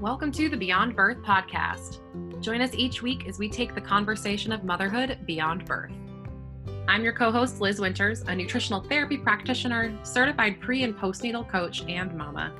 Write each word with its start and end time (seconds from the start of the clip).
Welcome 0.00 0.32
to 0.32 0.48
the 0.48 0.56
Beyond 0.56 0.96
Birth 0.96 1.18
podcast. 1.18 1.98
Join 2.40 2.62
us 2.62 2.72
each 2.72 3.02
week 3.02 3.28
as 3.28 3.38
we 3.38 3.50
take 3.50 3.74
the 3.74 3.82
conversation 3.82 4.50
of 4.50 4.64
motherhood 4.64 5.18
beyond 5.26 5.66
birth. 5.66 5.92
I'm 6.88 7.04
your 7.04 7.12
co 7.12 7.30
host, 7.30 7.60
Liz 7.60 7.80
Winters, 7.80 8.22
a 8.22 8.34
nutritional 8.34 8.80
therapy 8.80 9.18
practitioner, 9.18 9.94
certified 10.02 10.58
pre 10.58 10.84
and 10.84 10.96
postnatal 10.96 11.46
coach, 11.46 11.82
and 11.86 12.14
mama. 12.14 12.50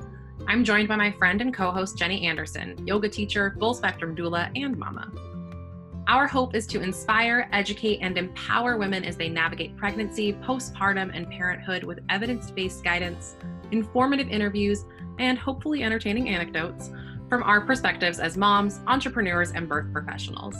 I'm 0.47 0.63
joined 0.63 0.87
by 0.87 0.97
my 0.97 1.11
friend 1.13 1.41
and 1.41 1.51
co 1.51 1.71
host, 1.71 1.97
Jenny 1.97 2.27
Anderson, 2.27 2.77
yoga 2.85 3.09
teacher, 3.09 3.55
full 3.59 3.73
spectrum 3.73 4.15
doula, 4.15 4.51
and 4.55 4.77
mama. 4.77 5.11
Our 6.07 6.27
hope 6.27 6.53
is 6.53 6.67
to 6.67 6.81
inspire, 6.81 7.49
educate, 7.51 8.01
and 8.03 8.19
empower 8.19 8.77
women 8.77 9.03
as 9.03 9.17
they 9.17 9.29
navigate 9.29 9.75
pregnancy, 9.77 10.33
postpartum, 10.33 11.09
and 11.15 11.27
parenthood 11.27 11.85
with 11.85 12.01
evidence 12.07 12.51
based 12.51 12.83
guidance, 12.83 13.35
informative 13.71 14.27
interviews, 14.27 14.85
and 15.17 15.39
hopefully 15.39 15.81
entertaining 15.81 16.29
anecdotes 16.29 16.91
from 17.31 17.43
our 17.43 17.61
perspectives 17.61 18.19
as 18.19 18.35
moms, 18.35 18.81
entrepreneurs, 18.87 19.53
and 19.53 19.69
birth 19.69 19.89
professionals. 19.93 20.53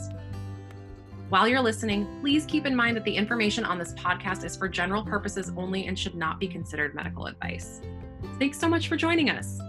While 1.27 1.45
you're 1.45 1.59
listening, 1.59 2.07
please 2.21 2.45
keep 2.45 2.65
in 2.65 2.73
mind 2.73 2.95
that 2.95 3.03
the 3.03 3.13
information 3.13 3.65
on 3.65 3.77
this 3.77 3.91
podcast 3.95 4.45
is 4.45 4.55
for 4.55 4.69
general 4.69 5.03
purposes 5.03 5.51
only 5.57 5.87
and 5.87 5.99
should 5.99 6.15
not 6.15 6.39
be 6.39 6.47
considered 6.47 6.95
medical 6.95 7.25
advice. 7.25 7.81
Thanks 8.39 8.57
so 8.57 8.69
much 8.69 8.87
for 8.87 8.95
joining 8.95 9.29
us. 9.29 9.59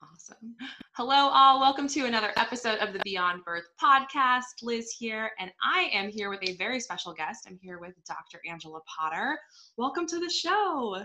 Awesome. 0.00 0.54
Hello, 0.98 1.30
all. 1.32 1.60
Welcome 1.60 1.86
to 1.90 2.06
another 2.06 2.32
episode 2.36 2.80
of 2.80 2.92
the 2.92 2.98
Beyond 3.04 3.44
Birth 3.44 3.68
podcast. 3.80 4.64
Liz 4.64 4.90
here, 4.90 5.30
and 5.38 5.48
I 5.62 5.88
am 5.92 6.08
here 6.08 6.28
with 6.28 6.40
a 6.42 6.56
very 6.56 6.80
special 6.80 7.12
guest. 7.12 7.46
I'm 7.46 7.56
here 7.62 7.78
with 7.78 7.94
Dr. 8.04 8.40
Angela 8.50 8.80
Potter. 8.84 9.38
Welcome 9.76 10.08
to 10.08 10.18
the 10.18 10.28
show. 10.28 11.04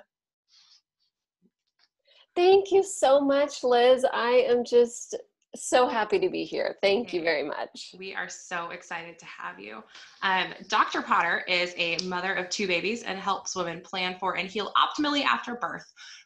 Thank 2.36 2.72
you 2.72 2.82
so 2.82 3.22
much, 3.22 3.64
Liz. 3.64 4.04
I 4.12 4.48
am 4.50 4.64
just 4.66 5.16
so 5.56 5.88
happy 5.88 6.18
to 6.18 6.30
be 6.30 6.44
here. 6.44 6.78
Thank 6.82 7.14
you 7.14 7.22
very 7.22 7.44
much. 7.44 7.94
We 7.96 8.16
are 8.16 8.30
so 8.30 8.72
excited 8.72 9.20
to 9.20 9.26
have 9.26 9.60
you. 9.60 9.84
Um, 10.24 10.56
Dr. 10.70 11.04
Potter 11.04 11.44
is 11.48 11.76
a 11.78 11.98
mother 12.06 12.34
of 12.34 12.50
two 12.50 12.66
babies 12.66 13.04
and 13.04 13.20
helps 13.20 13.56
women 13.56 13.82
plan 13.82 14.18
for 14.20 14.38
and 14.38 14.50
heal 14.50 14.74
optimally 14.76 15.24
after 15.24 15.54
birth. 15.54 15.86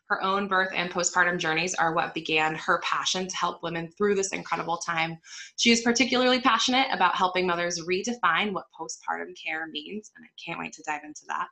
Her 0.10 0.24
own 0.24 0.48
birth 0.48 0.72
and 0.74 0.90
postpartum 0.90 1.38
journeys 1.38 1.76
are 1.76 1.94
what 1.94 2.14
began 2.14 2.56
her 2.56 2.80
passion 2.82 3.28
to 3.28 3.36
help 3.36 3.62
women 3.62 3.90
through 3.98 4.16
this 4.16 4.32
incredible 4.32 4.78
time. 4.78 5.18
She 5.58 5.72
is 5.72 5.82
particularly 5.82 6.40
passionate 6.40 6.88
about 6.92 7.16
helping 7.16 7.46
mothers 7.46 7.82
redefine 7.82 8.54
what 8.54 8.66
postpartum 8.80 9.34
care 9.44 9.68
means, 9.68 10.12
and 10.16 10.26
I 10.26 10.30
can't 10.44 10.60
wait 10.60 10.74
to 10.74 10.84
dive 10.84 11.04
into 11.04 11.24
that. 11.28 11.48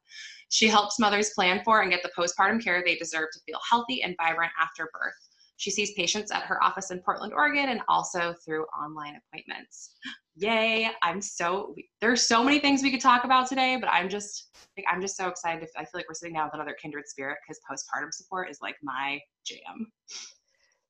She 0.49 0.67
helps 0.67 0.99
mothers 0.99 1.31
plan 1.31 1.61
for 1.65 1.81
and 1.81 1.91
get 1.91 2.01
the 2.01 2.11
postpartum 2.17 2.63
care 2.63 2.81
they 2.85 2.95
deserve 2.95 3.27
to 3.33 3.39
feel 3.45 3.59
healthy 3.69 4.01
and 4.03 4.15
vibrant 4.17 4.53
after 4.59 4.89
birth. 4.93 5.24
She 5.57 5.71
sees 5.71 5.93
patients 5.93 6.31
at 6.31 6.43
her 6.43 6.61
office 6.63 6.91
in 6.91 6.99
Portland, 6.99 7.33
Oregon, 7.33 7.69
and 7.69 7.81
also 7.87 8.33
through 8.43 8.65
online 8.79 9.17
appointments. 9.31 9.95
Yay! 10.37 10.89
I'm 11.01 11.21
so 11.21 11.73
there's 12.01 12.27
so 12.27 12.43
many 12.43 12.59
things 12.59 12.83
we 12.83 12.91
could 12.91 12.99
talk 12.99 13.23
about 13.23 13.47
today, 13.47 13.77
but 13.79 13.89
I'm 13.89 14.09
just 14.09 14.49
like 14.77 14.85
I'm 14.91 14.99
just 14.99 15.15
so 15.15 15.29
excited. 15.29 15.67
I 15.77 15.81
feel 15.81 15.91
like 15.93 16.05
we're 16.09 16.15
sitting 16.15 16.35
down 16.35 16.47
with 16.47 16.55
another 16.55 16.75
kindred 16.81 17.07
spirit 17.07 17.37
because 17.41 17.61
postpartum 17.69 18.11
support 18.11 18.49
is 18.49 18.59
like 18.61 18.75
my 18.83 19.19
jam. 19.45 19.91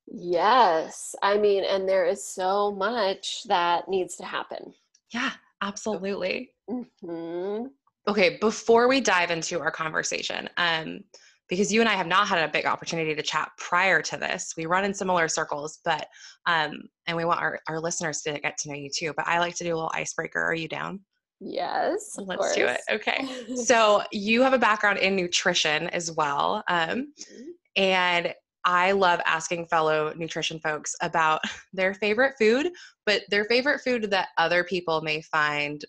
Yes, 0.07 1.15
I 1.21 1.37
mean, 1.37 1.63
and 1.63 1.87
there 1.87 2.05
is 2.05 2.27
so 2.27 2.71
much 2.71 3.43
that 3.47 3.87
needs 3.87 4.15
to 4.17 4.25
happen. 4.25 4.73
Yeah, 5.11 5.31
absolutely. 5.61 6.51
Mm-hmm. 6.69 7.67
Okay, 8.07 8.37
before 8.39 8.87
we 8.87 9.01
dive 9.01 9.31
into 9.31 9.59
our 9.59 9.71
conversation, 9.71 10.49
um, 10.57 11.03
because 11.49 11.71
you 11.71 11.79
and 11.79 11.89
I 11.89 11.93
have 11.93 12.07
not 12.07 12.27
had 12.27 12.47
a 12.47 12.51
big 12.51 12.65
opportunity 12.65 13.13
to 13.13 13.21
chat 13.21 13.49
prior 13.57 14.01
to 14.01 14.17
this. 14.17 14.53
We 14.57 14.65
run 14.65 14.85
in 14.85 14.93
similar 14.93 15.27
circles, 15.27 15.79
but 15.85 16.07
um, 16.45 16.83
and 17.07 17.15
we 17.15 17.25
want 17.25 17.41
our, 17.41 17.59
our 17.67 17.79
listeners 17.79 18.21
to 18.23 18.39
get 18.39 18.57
to 18.59 18.69
know 18.69 18.75
you 18.75 18.89
too. 18.95 19.13
But 19.15 19.27
I 19.27 19.39
like 19.39 19.55
to 19.55 19.63
do 19.63 19.73
a 19.73 19.75
little 19.75 19.91
icebreaker. 19.93 20.41
Are 20.41 20.55
you 20.55 20.67
down? 20.67 21.01
Yes. 21.39 22.15
Let's 22.17 22.39
course. 22.39 22.55
do 22.55 22.65
it. 22.65 22.81
Okay. 22.89 23.27
so 23.55 24.03
you 24.11 24.41
have 24.41 24.53
a 24.53 24.59
background 24.59 24.99
in 24.99 25.15
nutrition 25.15 25.87
as 25.89 26.11
well. 26.11 26.63
Um, 26.67 27.13
mm-hmm. 27.19 27.49
and 27.75 28.33
I 28.63 28.93
love 28.93 29.21
asking 29.25 29.67
fellow 29.67 30.11
nutrition 30.15 30.59
folks 30.59 30.95
about 31.01 31.41
their 31.73 31.93
favorite 31.93 32.33
food, 32.39 32.71
but 33.05 33.21
their 33.29 33.45
favorite 33.45 33.81
food 33.81 34.09
that 34.11 34.29
other 34.37 34.63
people 34.63 35.01
may 35.01 35.21
find 35.21 35.83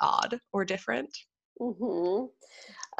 odd 0.00 0.38
or 0.52 0.64
different. 0.64 1.16
Mm-hmm. 1.60 2.26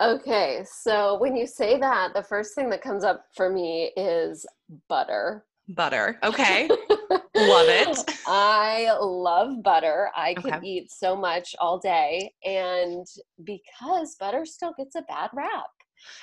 Okay, 0.01 0.63
so 0.71 1.17
when 1.19 1.35
you 1.35 1.47
say 1.47 1.79
that, 1.79 2.13
the 2.13 2.23
first 2.23 2.55
thing 2.55 2.69
that 2.71 2.83
comes 2.83 3.03
up 3.03 3.25
for 3.35 3.51
me 3.51 3.93
is 3.97 4.45
butter. 4.89 5.47
Butter. 5.69 6.19
Okay. 6.23 6.69
love 7.35 7.69
it. 7.69 7.99
I 8.27 8.95
love 9.01 9.63
butter. 9.63 10.11
I 10.15 10.35
could 10.35 10.63
eat 10.63 10.91
so 10.91 11.17
much 11.17 11.57
all 11.59 11.79
day. 11.79 12.31
And 12.45 13.07
because 13.45 14.17
butter 14.21 14.45
still 14.45 14.75
gets 14.77 14.97
a 14.97 15.03
bad 15.03 15.31
rap. 15.33 15.65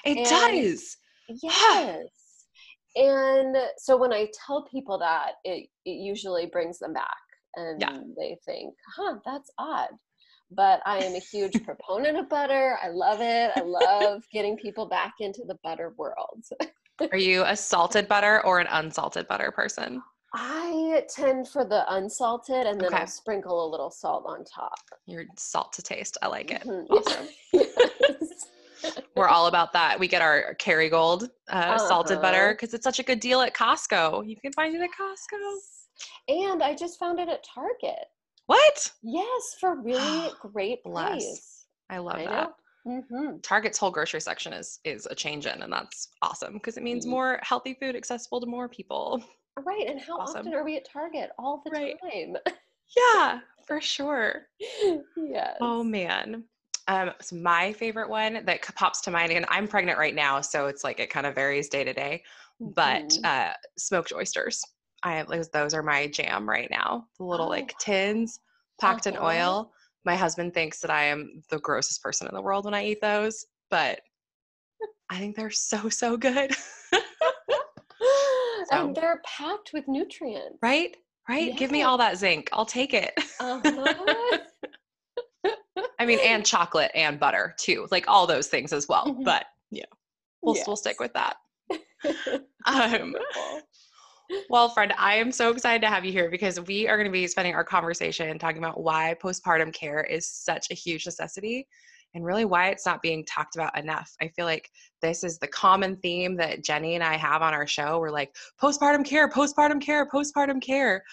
It 0.06 0.17
and 0.17 0.28
does. 0.28 0.97
Yes. 1.41 2.06
and 2.95 3.56
so 3.78 3.97
when 3.97 4.13
I 4.13 4.28
tell 4.45 4.67
people 4.69 5.00
that, 5.00 5.33
it, 5.44 5.67
it 5.85 5.89
usually 5.89 6.45
brings 6.45 6.78
them 6.78 6.94
back 6.94 7.07
and 7.56 7.81
yeah. 7.81 7.97
they 8.17 8.38
think, 8.45 8.75
huh, 8.95 9.16
that's 9.25 9.50
odd 9.57 9.89
but 10.55 10.81
I 10.85 10.99
am 10.99 11.15
a 11.15 11.19
huge 11.19 11.63
proponent 11.63 12.17
of 12.17 12.29
butter. 12.29 12.77
I 12.81 12.89
love 12.89 13.19
it. 13.21 13.51
I 13.55 13.61
love 13.61 14.23
getting 14.31 14.57
people 14.57 14.87
back 14.87 15.15
into 15.19 15.43
the 15.47 15.57
butter 15.63 15.93
world. 15.97 16.43
Are 17.11 17.17
you 17.17 17.43
a 17.43 17.55
salted 17.55 18.07
butter 18.07 18.45
or 18.45 18.59
an 18.59 18.67
unsalted 18.69 19.27
butter 19.27 19.51
person? 19.51 20.01
I 20.35 21.03
tend 21.09 21.47
for 21.47 21.63
the 21.63 21.85
unsalted 21.93 22.65
and 22.65 22.79
then 22.79 22.87
okay. 22.87 23.01
I'll 23.01 23.07
sprinkle 23.07 23.67
a 23.67 23.69
little 23.69 23.91
salt 23.91 24.25
on 24.27 24.43
top. 24.43 24.79
Your 25.05 25.25
salt 25.37 25.73
to 25.73 25.83
taste. 25.83 26.17
I 26.23 26.27
like 26.27 26.51
it. 26.51 26.63
Mm-hmm. 26.63 26.91
Awesome. 26.91 27.27
yes. 27.53 28.47
We're 29.15 29.27
all 29.27 29.47
about 29.47 29.73
that. 29.73 29.99
We 29.99 30.07
get 30.07 30.21
our 30.21 30.55
Kerrygold 30.55 31.23
uh, 31.23 31.55
uh-huh. 31.55 31.77
salted 31.77 32.21
butter 32.21 32.53
because 32.53 32.73
it's 32.73 32.83
such 32.83 32.99
a 32.99 33.03
good 33.03 33.19
deal 33.19 33.41
at 33.41 33.53
Costco. 33.53 34.27
You 34.27 34.35
can 34.37 34.51
find 34.53 34.75
it 34.75 34.81
at 34.81 34.89
Costco. 34.89 35.57
And 36.27 36.63
I 36.63 36.75
just 36.75 36.99
found 36.99 37.19
it 37.19 37.29
at 37.29 37.43
Target. 37.43 38.05
What? 38.47 38.91
Yes, 39.01 39.55
for 39.59 39.81
really 39.81 40.29
great 40.41 40.83
price. 40.83 41.65
I 41.89 41.97
love 41.97 42.17
I 42.17 42.25
that. 42.25 42.49
Mm-hmm. 42.85 43.37
Target's 43.41 43.77
whole 43.77 43.91
grocery 43.91 44.19
section 44.19 44.51
is 44.51 44.79
is 44.83 45.07
a 45.09 45.15
change 45.15 45.45
in, 45.45 45.61
and 45.61 45.71
that's 45.71 46.09
awesome 46.21 46.53
because 46.53 46.75
it 46.75 46.83
means 46.83 47.05
mm-hmm. 47.05 47.11
more 47.11 47.39
healthy 47.41 47.77
food 47.79 47.95
accessible 47.95 48.41
to 48.41 48.47
more 48.47 48.67
people. 48.67 49.23
Right, 49.57 49.87
and 49.87 50.01
how 50.01 50.19
awesome. 50.19 50.39
often 50.39 50.53
are 50.53 50.65
we 50.65 50.77
at 50.77 50.87
Target? 50.91 51.29
All 51.37 51.61
the 51.63 51.71
right. 51.71 51.95
time. 52.01 52.35
yeah, 52.97 53.39
for 53.67 53.79
sure. 53.79 54.47
yes. 55.15 55.57
Oh 55.61 55.83
man. 55.83 56.43
Um, 56.89 57.11
so 57.21 57.37
my 57.37 57.71
favorite 57.71 58.09
one 58.09 58.43
that 58.45 58.61
pops 58.75 58.99
to 59.01 59.11
mind, 59.11 59.31
and 59.31 59.45
I'm 59.47 59.67
pregnant 59.67 59.97
right 59.97 60.15
now, 60.15 60.41
so 60.41 60.67
it's 60.67 60.83
like 60.83 60.99
it 60.99 61.09
kind 61.09 61.25
of 61.25 61.35
varies 61.35 61.69
day 61.69 61.83
to 61.83 61.93
day. 61.93 62.23
But 62.59 63.09
mm-hmm. 63.09 63.25
uh, 63.25 63.53
smoked 63.77 64.11
oysters. 64.13 64.61
I 65.03 65.15
have 65.15 65.27
those 65.51 65.73
are 65.73 65.83
my 65.83 66.07
jam 66.07 66.49
right 66.49 66.69
now. 66.71 67.07
The 67.17 67.25
little 67.25 67.47
oh. 67.47 67.49
like 67.49 67.77
tins 67.77 68.39
packed 68.79 69.05
in 69.07 69.17
oil. 69.17 69.71
My 70.05 70.15
husband 70.15 70.53
thinks 70.53 70.79
that 70.79 70.91
I 70.91 71.03
am 71.05 71.43
the 71.49 71.59
grossest 71.59 72.01
person 72.01 72.27
in 72.27 72.33
the 72.33 72.41
world 72.41 72.65
when 72.65 72.73
I 72.73 72.85
eat 72.85 73.01
those, 73.01 73.45
but 73.69 74.01
I 75.09 75.19
think 75.19 75.35
they're 75.35 75.49
so 75.49 75.89
so 75.89 76.17
good. 76.17 76.55
so. 76.93 78.87
And 78.87 78.95
they're 78.95 79.21
packed 79.25 79.71
with 79.73 79.87
nutrients. 79.87 80.57
Right? 80.61 80.95
Right? 81.29 81.47
Yes. 81.47 81.59
Give 81.59 81.71
me 81.71 81.83
all 81.83 81.97
that 81.97 82.17
zinc. 82.17 82.49
I'll 82.51 82.65
take 82.65 82.93
it. 82.93 83.13
Uh-huh. 83.39 84.38
I 85.99 86.06
mean, 86.06 86.19
and 86.23 86.45
chocolate 86.45 86.91
and 86.95 87.19
butter 87.19 87.56
too, 87.57 87.88
like 87.91 88.07
all 88.07 88.27
those 88.27 88.47
things 88.47 88.73
as 88.73 88.88
well. 88.89 89.06
Mm-hmm. 89.06 89.23
But 89.23 89.45
yeah, 89.71 89.85
we'll 90.41 90.56
yes. 90.56 90.63
still 90.63 90.75
stick 90.75 90.99
with 90.99 91.13
that. 91.13 91.38
um, 92.65 93.15
well, 94.50 94.69
friend, 94.69 94.94
I 94.97 95.15
am 95.15 95.31
so 95.31 95.51
excited 95.51 95.81
to 95.81 95.89
have 95.89 96.06
you 96.06 96.12
here 96.12 96.30
because 96.30 96.59
we 96.62 96.88
are 96.88 96.97
going 96.97 97.07
to 97.07 97.12
be 97.12 97.27
spending 97.27 97.56
our 97.56 97.63
conversation 97.63 98.38
talking 98.39 98.57
about 98.57 98.81
why 98.81 99.15
postpartum 99.21 99.74
care 99.74 100.01
is 100.03 100.27
such 100.27 100.68
a 100.71 100.74
huge 100.74 101.06
necessity 101.06 101.68
and 102.13 102.24
really 102.24 102.45
why 102.45 102.69
it's 102.69 102.85
not 102.85 103.01
being 103.01 103.25
talked 103.25 103.56
about 103.56 103.77
enough. 103.77 104.13
I 104.21 104.27
feel 104.30 104.45
like 104.45 104.69
this 105.01 105.24
is 105.24 105.39
the 105.39 105.47
common 105.47 105.97
theme 105.97 106.35
that 106.38 106.63
Jenny 106.63 106.95
and 106.95 107.03
I 107.03 107.18
have 107.18 107.41
on 107.41 107.53
our 107.53 107.68
show. 107.68 108.00
We're 108.00 108.12
like, 108.12 108.35
postpartum 108.62 109.06
care, 109.06 109.30
postpartum 109.30 109.81
care, 109.81 110.07
postpartum 110.07 110.62
care. 110.62 111.03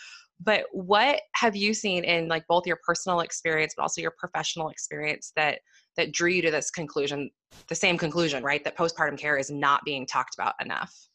But 0.42 0.64
what 0.72 1.20
have 1.34 1.54
you 1.54 1.74
seen 1.74 2.04
in 2.04 2.28
like 2.28 2.46
both 2.48 2.66
your 2.66 2.78
personal 2.84 3.20
experience 3.20 3.74
but 3.76 3.82
also 3.82 4.00
your 4.00 4.14
professional 4.18 4.70
experience 4.70 5.32
that 5.36 5.60
that 5.96 6.12
drew 6.12 6.30
you 6.30 6.42
to 6.42 6.50
this 6.50 6.70
conclusion, 6.70 7.30
the 7.68 7.74
same 7.74 7.98
conclusion, 7.98 8.42
right? 8.42 8.64
That 8.64 8.76
postpartum 8.76 9.18
care 9.18 9.36
is 9.36 9.50
not 9.50 9.84
being 9.84 10.06
talked 10.06 10.34
about 10.34 10.54
enough. 10.60 11.09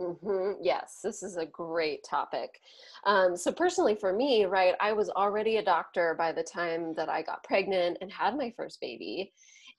Mm-hmm. 0.00 0.62
Yes, 0.62 1.00
this 1.04 1.22
is 1.22 1.36
a 1.36 1.44
great 1.44 2.04
topic. 2.04 2.60
Um, 3.04 3.36
so, 3.36 3.52
personally, 3.52 3.94
for 3.94 4.14
me, 4.14 4.46
right, 4.46 4.74
I 4.80 4.92
was 4.92 5.10
already 5.10 5.58
a 5.58 5.62
doctor 5.64 6.14
by 6.16 6.32
the 6.32 6.42
time 6.42 6.94
that 6.94 7.10
I 7.10 7.20
got 7.22 7.44
pregnant 7.44 7.98
and 8.00 8.10
had 8.10 8.36
my 8.36 8.52
first 8.56 8.80
baby. 8.80 9.32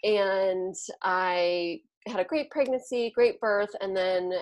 and 0.04 0.76
I 1.04 1.82
had 2.08 2.20
a 2.20 2.24
great 2.26 2.50
pregnancy, 2.52 3.12
great 3.16 3.40
birth, 3.40 3.70
and 3.82 3.96
then 3.96 4.34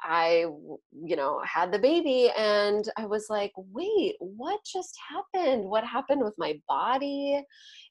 I, 0.00 0.46
you 0.92 1.16
know, 1.16 1.40
had 1.44 1.72
the 1.72 1.78
baby 1.78 2.30
and 2.36 2.88
I 2.96 3.06
was 3.06 3.26
like, 3.28 3.52
wait, 3.56 4.16
what 4.18 4.60
just 4.64 4.96
happened? 5.08 5.64
What 5.64 5.84
happened 5.84 6.22
with 6.22 6.34
my 6.38 6.60
body? 6.68 7.42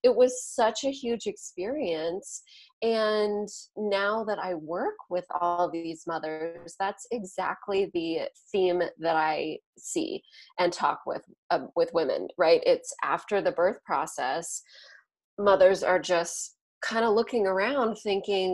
It 0.04 0.16
was 0.16 0.44
such 0.44 0.84
a 0.84 0.92
huge 0.92 1.26
experience. 1.26 2.44
And 2.82 3.48
now 3.78 4.24
that 4.26 4.40
I 4.40 4.54
work 4.54 4.96
with 5.10 5.26
all 5.40 5.70
these 5.72 6.04
mothers, 6.06 6.76
that's 6.80 7.08
exactly 7.12 7.90
the 7.94 8.30
theme 8.52 8.82
that 9.00 9.16
I 9.16 9.60
see 9.78 10.22
and 10.60 10.72
talk 10.72 11.02
with 11.06 11.24
uh, 11.50 11.68
with 11.76 11.92
women, 11.94 12.28
right? 12.38 12.62
It's 12.66 12.94
after 13.04 13.42
the 13.42 13.52
birth 13.52 13.84
process, 13.86 14.62
mothers 15.38 15.84
are 15.84 16.00
just 16.00 16.55
kind 16.86 17.04
of 17.04 17.16
looking 17.16 17.48
around 17.48 17.98
thinking, 17.98 18.54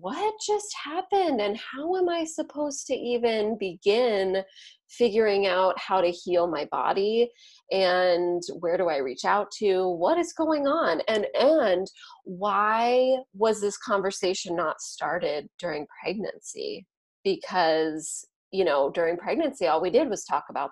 what 0.00 0.34
just 0.44 0.74
happened? 0.84 1.40
And 1.40 1.56
how 1.56 1.96
am 1.96 2.08
I 2.08 2.24
supposed 2.24 2.86
to 2.88 2.94
even 2.94 3.56
begin 3.58 4.42
figuring 4.88 5.46
out 5.46 5.78
how 5.78 6.00
to 6.00 6.10
heal 6.10 6.48
my 6.48 6.66
body? 6.70 7.30
And 7.70 8.42
where 8.58 8.76
do 8.76 8.88
I 8.88 8.96
reach 8.96 9.24
out 9.24 9.50
to? 9.58 9.88
What 9.88 10.18
is 10.18 10.32
going 10.32 10.66
on? 10.66 11.02
And 11.08 11.26
and 11.38 11.86
why 12.24 13.18
was 13.32 13.60
this 13.60 13.78
conversation 13.78 14.56
not 14.56 14.80
started 14.80 15.48
during 15.58 15.86
pregnancy? 16.02 16.86
Because, 17.22 18.24
you 18.50 18.64
know, 18.64 18.90
during 18.90 19.16
pregnancy, 19.16 19.66
all 19.66 19.80
we 19.80 19.90
did 19.90 20.08
was 20.08 20.24
talk 20.24 20.44
about 20.50 20.70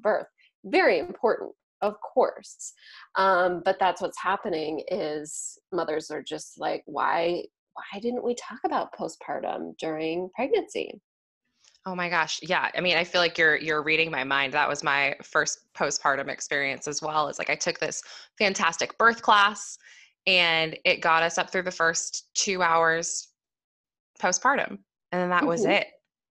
birth. 0.00 0.26
Very 0.64 0.98
important 0.98 1.52
of 1.80 1.94
course. 2.00 2.72
Um, 3.16 3.62
but 3.64 3.78
that's 3.78 4.00
what's 4.02 4.20
happening 4.20 4.82
is 4.90 5.58
mothers 5.72 6.10
are 6.10 6.22
just 6.22 6.58
like 6.58 6.82
why 6.86 7.44
why 7.74 8.00
didn't 8.00 8.24
we 8.24 8.34
talk 8.34 8.58
about 8.64 8.92
postpartum 8.92 9.76
during 9.78 10.30
pregnancy? 10.34 11.00
Oh 11.86 11.94
my 11.94 12.10
gosh 12.10 12.40
yeah 12.42 12.70
i 12.74 12.80
mean 12.82 12.98
i 12.98 13.04
feel 13.04 13.20
like 13.20 13.38
you're 13.38 13.56
you're 13.56 13.82
reading 13.82 14.10
my 14.10 14.24
mind. 14.24 14.52
That 14.52 14.68
was 14.68 14.82
my 14.82 15.14
first 15.22 15.72
postpartum 15.74 16.28
experience 16.28 16.86
as 16.88 17.00
well 17.00 17.28
it's 17.28 17.38
like 17.38 17.50
i 17.50 17.54
took 17.54 17.78
this 17.78 18.02
fantastic 18.36 18.98
birth 18.98 19.22
class 19.22 19.78
and 20.26 20.76
it 20.84 21.00
got 21.00 21.22
us 21.22 21.38
up 21.38 21.50
through 21.50 21.62
the 21.62 21.70
first 21.70 22.28
two 22.34 22.62
hours 22.62 23.28
postpartum 24.20 24.78
and 25.12 25.22
then 25.22 25.30
that 25.30 25.40
mm-hmm. 25.40 25.48
was 25.48 25.64
it. 25.64 25.86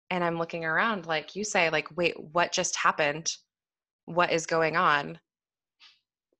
And 0.09 0.23
i'm 0.23 0.37
looking 0.37 0.65
around 0.65 1.05
like 1.05 1.35
you 1.35 1.43
say 1.43 1.69
like 1.69 1.95
wait 1.95 2.15
what 2.33 2.51
just 2.51 2.75
happened? 2.75 3.31
What 4.05 4.31
is 4.31 4.45
going 4.45 4.75
on 4.75 5.19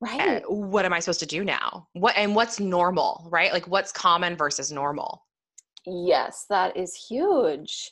right. 0.05 0.41
What 0.47 0.85
am 0.85 0.93
i 0.93 0.99
supposed 0.99 1.19
to 1.21 1.25
do 1.25 1.43
now? 1.43 1.87
What 1.93 2.15
and 2.17 2.35
what's 2.35 2.59
normal 2.59 3.27
right? 3.31 3.51
Like 3.51 3.67
what's 3.67 3.91
common 3.91 4.35
versus 4.35 4.71
normal? 4.71 5.23
Yes 5.85 6.45
that 6.49 6.75
is 6.77 6.95
huge. 6.95 7.91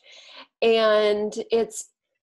And 0.62 1.33
it's 1.51 1.89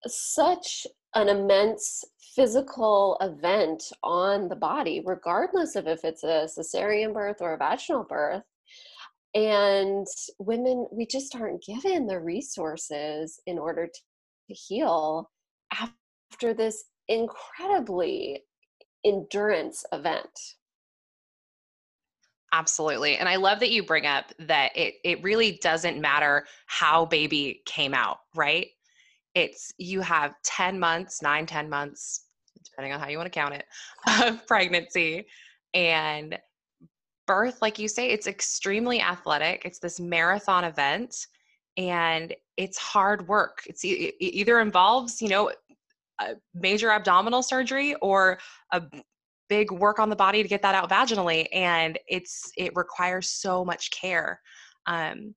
such 0.08 0.88
an 1.16 1.30
immense 1.30 2.04
physical 2.36 3.18
event 3.22 3.84
on 4.04 4.48
the 4.48 4.56
body 4.56 5.02
regardless 5.06 5.76
of 5.76 5.88
if 5.88 6.06
it's 6.06 6.24
a 6.24 6.48
cesarean 6.48 7.14
birth 7.14 7.38
or 7.42 7.54
a 7.54 7.58
vaginal 7.58 8.06
birth. 8.08 8.44
And 9.34 10.08
women 10.40 10.88
we 10.92 11.06
just 11.06 11.36
aren't 11.36 11.64
given 11.64 12.08
the 12.08 12.20
resources 12.20 13.40
in 13.46 13.58
order 13.58 13.88
to, 13.88 14.00
to 14.50 14.54
heal 14.54 15.30
after 15.72 16.54
this 16.54 16.86
incredibly 17.08 18.44
endurance 19.06 19.86
event. 19.92 20.56
Absolutely. 22.54 23.18
And 23.18 23.30
I 23.30 23.38
love 23.38 23.60
that 23.62 23.72
you 23.72 23.84
bring 23.84 24.06
up 24.06 24.26
that 24.40 24.76
it, 24.76 24.96
it 25.04 25.24
really 25.24 25.60
doesn't 25.62 26.02
matter 26.02 26.46
how 26.66 27.06
baby 27.06 27.62
came 27.66 27.94
out, 27.94 28.20
right? 28.36 28.68
It's 29.36 29.72
you 29.78 30.02
have 30.02 30.36
10 30.44 30.78
months, 30.78 31.22
nine, 31.22 31.46
10 31.46 31.70
months, 31.70 32.26
depending 32.66 32.92
on 32.92 33.00
how 33.00 33.08
you 33.08 33.18
want 33.18 33.28
to 33.28 33.40
count 33.40 33.54
it, 33.54 33.66
of 34.24 34.46
pregnancy. 34.48 35.26
And 35.74 36.38
birth, 37.26 37.62
like 37.62 37.80
you 37.80 37.88
say, 37.88 38.10
it's 38.10 38.28
extremely 38.28 39.00
athletic. 39.00 39.62
It's 39.64 39.80
this 39.80 40.02
marathon 40.02 40.66
event 40.66 41.28
and 41.78 42.36
it's 42.58 42.78
hard 42.78 43.28
work. 43.30 43.60
It's 43.66 43.86
it 43.86 44.16
either 44.20 44.60
involves, 44.60 45.22
you 45.22 45.30
know, 45.30 45.52
major 46.54 46.92
abdominal 46.92 47.44
surgery 47.44 47.96
or 48.02 48.40
a 48.72 48.82
big 49.50 49.72
work 49.72 50.00
on 50.00 50.10
the 50.10 50.16
body 50.16 50.42
to 50.42 50.50
get 50.50 50.62
that 50.62 50.76
out 50.76 50.90
vaginally 50.90 51.46
and 51.54 52.00
it's 52.08 52.52
it 52.58 52.72
requires 52.76 53.30
so 53.30 53.66
much 53.66 53.92
care. 53.92 54.40
Um, 54.88 55.36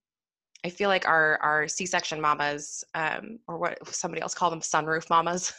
i 0.64 0.70
feel 0.70 0.88
like 0.88 1.06
our 1.06 1.38
our 1.42 1.69
c-section 1.69 2.19
mamas 2.19 2.82
um, 2.94 3.38
or 3.46 3.58
what 3.58 3.76
somebody 3.94 4.22
else 4.22 4.34
called 4.34 4.50
them 4.50 4.60
sunroof 4.60 5.10
mamas 5.10 5.52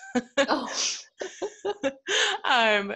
oh. 0.48 0.68
um, 2.50 2.92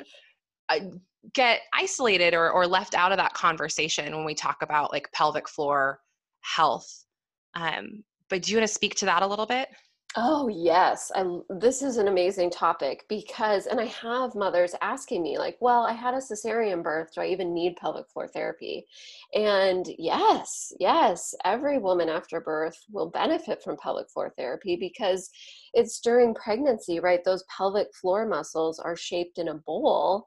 get 1.34 1.62
isolated 1.74 2.34
or, 2.34 2.52
or 2.52 2.66
left 2.66 2.96
out 2.96 3.12
of 3.12 3.18
that 3.18 3.34
conversation 3.34 4.16
when 4.16 4.26
we 4.26 4.34
talk 4.34 4.62
about 4.62 4.92
like 4.92 5.12
pelvic 5.12 5.48
floor 5.48 6.00
health. 6.42 7.06
Um, 7.56 8.04
but 8.30 8.44
do 8.44 8.52
you 8.52 8.58
want 8.58 8.68
to 8.68 8.74
speak 8.74 8.96
to 8.96 9.06
that 9.06 9.24
a 9.24 9.28
little 9.28 9.46
bit 9.46 9.70
Oh, 10.16 10.48
yes. 10.48 11.12
I, 11.14 11.24
this 11.50 11.84
is 11.84 11.98
an 11.98 12.08
amazing 12.08 12.50
topic 12.50 13.06
because, 13.08 13.68
and 13.68 13.80
I 13.80 13.86
have 13.86 14.34
mothers 14.34 14.74
asking 14.82 15.22
me, 15.22 15.38
like, 15.38 15.56
well, 15.62 15.86
I 15.86 15.94
had 15.94 16.16
a 16.16 16.18
cesarean 16.18 16.82
birth. 16.82 17.14
Do 17.14 17.22
I 17.22 17.28
even 17.28 17.54
need 17.54 17.76
pelvic 17.76 18.10
floor 18.10 18.28
therapy? 18.28 18.88
And 19.36 19.88
yes, 20.00 20.74
yes, 20.80 21.36
every 21.46 21.78
woman 21.78 22.10
after 22.10 22.42
birth 22.42 22.76
will 22.92 23.12
benefit 23.12 23.62
from 23.62 23.78
pelvic 23.78 24.10
floor 24.10 24.34
therapy 24.36 24.76
because 24.76 25.30
it's 25.76 26.00
during 26.00 26.34
pregnancy, 26.34 27.00
right? 27.00 27.24
Those 27.24 27.44
pelvic 27.56 27.94
floor 27.94 28.26
muscles 28.26 28.80
are 28.80 28.96
shaped 28.96 29.38
in 29.38 29.50
a 29.50 29.54
bowl 29.56 30.26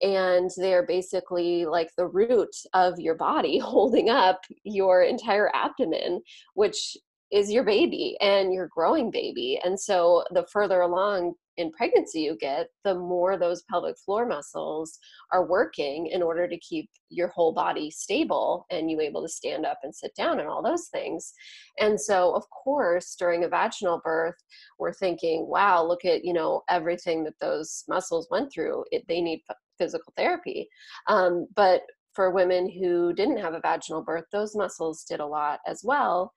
and 0.00 0.48
they're 0.56 0.86
basically 0.86 1.66
like 1.66 1.90
the 1.96 2.06
root 2.06 2.54
of 2.72 3.00
your 3.00 3.16
body 3.16 3.58
holding 3.62 4.10
up 4.10 4.42
your 4.62 5.02
entire 5.02 5.50
abdomen, 5.56 6.22
which 6.54 6.96
is 7.34 7.50
your 7.50 7.64
baby 7.64 8.16
and 8.20 8.54
your 8.54 8.68
growing 8.68 9.10
baby. 9.10 9.60
And 9.64 9.78
so 9.78 10.22
the 10.30 10.46
further 10.52 10.82
along 10.82 11.34
in 11.56 11.72
pregnancy 11.72 12.20
you 12.20 12.36
get, 12.40 12.68
the 12.84 12.94
more 12.94 13.36
those 13.36 13.64
pelvic 13.68 13.96
floor 13.98 14.24
muscles 14.24 14.96
are 15.32 15.44
working 15.44 16.06
in 16.06 16.22
order 16.22 16.46
to 16.46 16.56
keep 16.58 16.88
your 17.10 17.26
whole 17.28 17.52
body 17.52 17.90
stable 17.90 18.66
and 18.70 18.88
you 18.88 19.00
able 19.00 19.20
to 19.20 19.28
stand 19.28 19.66
up 19.66 19.80
and 19.82 19.92
sit 19.92 20.14
down 20.14 20.38
and 20.38 20.48
all 20.48 20.62
those 20.62 20.86
things. 20.92 21.32
And 21.80 22.00
so 22.00 22.32
of 22.36 22.44
course 22.50 23.16
during 23.18 23.42
a 23.42 23.48
vaginal 23.48 24.00
birth, 24.04 24.36
we're 24.78 24.94
thinking, 24.94 25.48
wow, 25.48 25.84
look 25.84 26.04
at, 26.04 26.24
you 26.24 26.34
know, 26.34 26.62
everything 26.68 27.24
that 27.24 27.40
those 27.40 27.82
muscles 27.88 28.28
went 28.30 28.52
through. 28.52 28.84
It, 28.92 29.04
they 29.08 29.20
need 29.20 29.42
physical 29.76 30.12
therapy. 30.16 30.68
Um, 31.08 31.48
but 31.56 31.82
for 32.12 32.30
women 32.30 32.70
who 32.70 33.12
didn't 33.12 33.38
have 33.38 33.54
a 33.54 33.60
vaginal 33.60 34.04
birth, 34.04 34.26
those 34.30 34.54
muscles 34.54 35.02
did 35.02 35.18
a 35.18 35.26
lot 35.26 35.58
as 35.66 35.82
well 35.82 36.32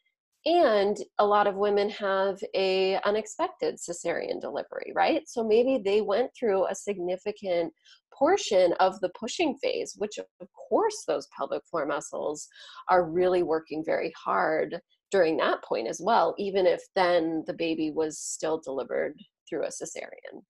and 0.47 0.97
a 1.19 1.25
lot 1.25 1.45
of 1.45 1.55
women 1.55 1.89
have 1.89 2.39
a 2.55 2.97
unexpected 3.03 3.75
cesarean 3.75 4.39
delivery 4.39 4.93
right? 4.95 5.23
So 5.27 5.43
maybe 5.43 5.81
they 5.83 6.01
went 6.01 6.31
through 6.39 6.67
a 6.67 6.75
significant 6.75 7.73
portion 8.17 8.73
of 8.79 8.99
the 9.01 9.09
pushing 9.09 9.57
phase 9.61 9.93
which 9.97 10.17
of 10.17 10.47
course 10.69 11.03
those 11.05 11.27
pelvic 11.37 11.61
floor 11.69 11.85
muscles 11.85 12.47
are 12.89 13.11
really 13.11 13.43
working 13.43 13.83
very 13.85 14.11
hard 14.17 14.79
during 15.11 15.37
that 15.37 15.61
point 15.63 15.87
as 15.87 16.01
well 16.03 16.33
even 16.39 16.65
if 16.65 16.81
then 16.95 17.43
the 17.45 17.53
baby 17.53 17.91
was 17.91 18.17
still 18.17 18.59
delivered 18.63 19.13
through 19.49 19.65
a 19.65 19.67
cesarean. 19.67 20.41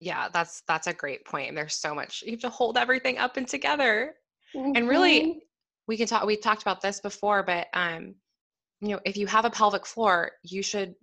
Yeah 0.00 0.28
that's 0.32 0.62
that's 0.66 0.86
a 0.86 0.94
great 0.94 1.26
point. 1.26 1.54
There's 1.54 1.74
so 1.74 1.94
much 1.94 2.22
you 2.24 2.32
have 2.32 2.40
to 2.40 2.48
hold 2.48 2.78
everything 2.78 3.18
up 3.18 3.36
and 3.36 3.46
together. 3.46 4.14
Mm-hmm. 4.56 4.72
and 4.76 4.88
really 4.88 5.20
mm-hmm 5.20 5.38
we 5.88 5.96
can 5.96 6.06
talk 6.06 6.24
we've 6.24 6.40
talked 6.40 6.62
about 6.62 6.80
this 6.80 7.00
before 7.00 7.42
but 7.42 7.66
um 7.74 8.14
you 8.80 8.90
know 8.90 9.00
if 9.04 9.16
you 9.16 9.26
have 9.26 9.44
a 9.44 9.50
pelvic 9.50 9.84
floor 9.84 10.30
you 10.44 10.62
should 10.62 10.94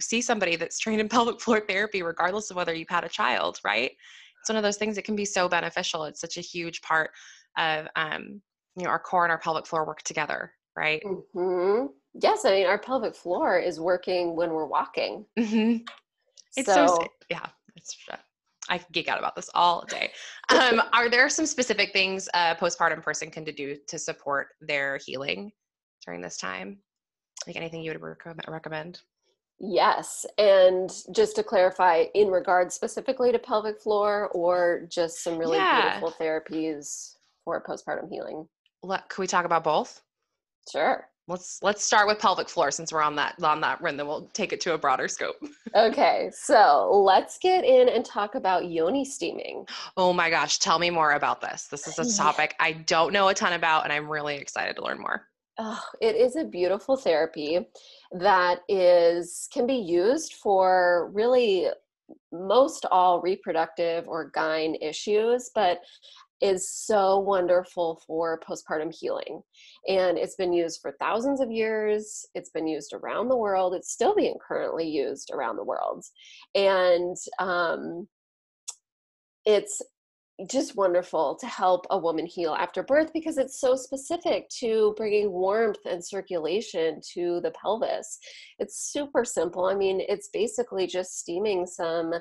see 0.00 0.20
somebody 0.20 0.56
that's 0.56 0.78
trained 0.80 1.00
in 1.00 1.08
pelvic 1.08 1.40
floor 1.40 1.60
therapy 1.60 2.02
regardless 2.02 2.50
of 2.50 2.56
whether 2.56 2.74
you've 2.74 2.88
had 2.88 3.04
a 3.04 3.08
child 3.08 3.60
right? 3.64 3.92
It's 4.40 4.50
one 4.50 4.56
of 4.56 4.62
those 4.62 4.76
things 4.76 4.94
that 4.94 5.04
can 5.04 5.16
be 5.16 5.24
so 5.24 5.48
beneficial. 5.48 6.04
It's 6.04 6.20
such 6.20 6.36
a 6.36 6.40
huge 6.40 6.80
part 6.82 7.10
of 7.58 7.86
um 7.94 8.40
you 8.76 8.84
know 8.84 8.90
our 8.90 8.98
core 8.98 9.24
and 9.24 9.32
our 9.32 9.38
pelvic 9.38 9.66
floor 9.66 9.86
work 9.86 10.02
together 10.02 10.52
right? 10.76 11.02
Mm-hmm. 11.04 11.86
yes 12.20 12.44
i 12.44 12.50
mean 12.50 12.66
our 12.66 12.78
pelvic 12.78 13.14
floor 13.14 13.58
is 13.58 13.78
working 13.78 14.34
when 14.36 14.50
we're 14.50 14.66
walking. 14.66 15.24
Mm-hmm. 15.38 15.84
it's 16.56 16.66
so, 16.66 16.86
so 16.86 17.06
yeah 17.30 17.46
it's 17.76 17.96
I 18.68 18.78
could 18.78 18.92
geek 18.92 19.08
out 19.08 19.18
about 19.18 19.36
this 19.36 19.50
all 19.54 19.84
day. 19.88 20.12
Um, 20.50 20.82
are 20.92 21.08
there 21.08 21.28
some 21.28 21.46
specific 21.46 21.92
things 21.92 22.28
a 22.34 22.54
postpartum 22.54 23.02
person 23.02 23.30
can 23.30 23.44
do 23.44 23.76
to 23.86 23.98
support 23.98 24.48
their 24.60 24.98
healing 25.04 25.52
during 26.04 26.20
this 26.20 26.36
time? 26.36 26.78
Like 27.46 27.56
anything 27.56 27.82
you 27.82 27.92
would 27.92 28.18
recommend? 28.48 29.00
Yes. 29.58 30.26
And 30.36 30.90
just 31.14 31.36
to 31.36 31.42
clarify, 31.42 32.04
in 32.14 32.28
regards 32.28 32.74
specifically 32.74 33.32
to 33.32 33.38
pelvic 33.38 33.80
floor 33.80 34.28
or 34.34 34.86
just 34.90 35.22
some 35.22 35.38
really 35.38 35.56
yeah. 35.56 35.98
beautiful 35.98 36.14
therapies 36.20 37.14
for 37.44 37.62
postpartum 37.62 38.10
healing. 38.10 38.46
Let, 38.82 39.08
can 39.08 39.22
we 39.22 39.26
talk 39.26 39.44
about 39.44 39.64
both? 39.64 40.02
Sure. 40.70 41.08
Let's 41.28 41.60
let's 41.62 41.82
start 41.82 42.06
with 42.06 42.20
pelvic 42.20 42.48
floor 42.48 42.70
since 42.70 42.92
we're 42.92 43.02
on 43.02 43.16
that 43.16 43.42
on 43.42 43.60
that 43.60 43.80
run. 43.80 43.96
Then 43.96 44.06
we'll 44.06 44.30
take 44.32 44.52
it 44.52 44.60
to 44.62 44.74
a 44.74 44.78
broader 44.78 45.08
scope. 45.08 45.36
okay, 45.74 46.30
so 46.32 46.90
let's 47.04 47.38
get 47.38 47.64
in 47.64 47.88
and 47.88 48.04
talk 48.04 48.36
about 48.36 48.70
yoni 48.70 49.04
steaming. 49.04 49.66
Oh 49.96 50.12
my 50.12 50.30
gosh, 50.30 50.58
tell 50.58 50.78
me 50.78 50.90
more 50.90 51.12
about 51.12 51.40
this. 51.40 51.66
This 51.66 51.88
is 51.88 51.98
a 51.98 52.16
topic 52.16 52.54
I 52.60 52.72
don't 52.72 53.12
know 53.12 53.28
a 53.28 53.34
ton 53.34 53.54
about, 53.54 53.84
and 53.84 53.92
I'm 53.92 54.08
really 54.08 54.36
excited 54.36 54.76
to 54.76 54.84
learn 54.84 55.00
more. 55.00 55.26
Oh, 55.58 55.82
it 56.00 56.16
is 56.16 56.36
a 56.36 56.44
beautiful 56.44 56.96
therapy 56.96 57.66
that 58.12 58.60
is 58.68 59.48
can 59.52 59.66
be 59.66 59.76
used 59.76 60.34
for 60.34 61.10
really 61.12 61.68
most 62.30 62.86
all 62.90 63.20
reproductive 63.20 64.06
or 64.06 64.30
gyne 64.30 64.76
issues, 64.80 65.50
but 65.54 65.80
is 66.40 66.70
so 66.70 67.18
wonderful 67.18 68.02
for 68.06 68.40
postpartum 68.40 68.94
healing. 68.94 69.42
And 69.88 70.18
it's 70.18 70.36
been 70.36 70.52
used 70.52 70.80
for 70.82 70.94
thousands 71.00 71.40
of 71.40 71.50
years. 71.50 72.26
It's 72.34 72.50
been 72.50 72.66
used 72.66 72.92
around 72.92 73.28
the 73.28 73.36
world. 73.36 73.74
It's 73.74 73.92
still 73.92 74.14
being 74.14 74.36
currently 74.46 74.88
used 74.88 75.30
around 75.32 75.56
the 75.56 75.64
world. 75.64 76.04
And 76.54 77.16
um, 77.38 78.06
it's 79.44 79.80
just 80.50 80.76
wonderful 80.76 81.34
to 81.40 81.46
help 81.46 81.86
a 81.88 81.98
woman 81.98 82.26
heal 82.26 82.54
after 82.58 82.82
birth 82.82 83.10
because 83.14 83.38
it's 83.38 83.58
so 83.58 83.74
specific 83.74 84.46
to 84.50 84.92
bringing 84.96 85.30
warmth 85.30 85.78
and 85.86 86.04
circulation 86.04 87.00
to 87.14 87.40
the 87.40 87.52
pelvis. 87.52 88.18
It's 88.58 88.92
super 88.92 89.24
simple. 89.24 89.64
I 89.64 89.74
mean, 89.74 90.02
it's 90.06 90.28
basically 90.28 90.86
just 90.86 91.18
steaming 91.18 91.66
some 91.66 92.12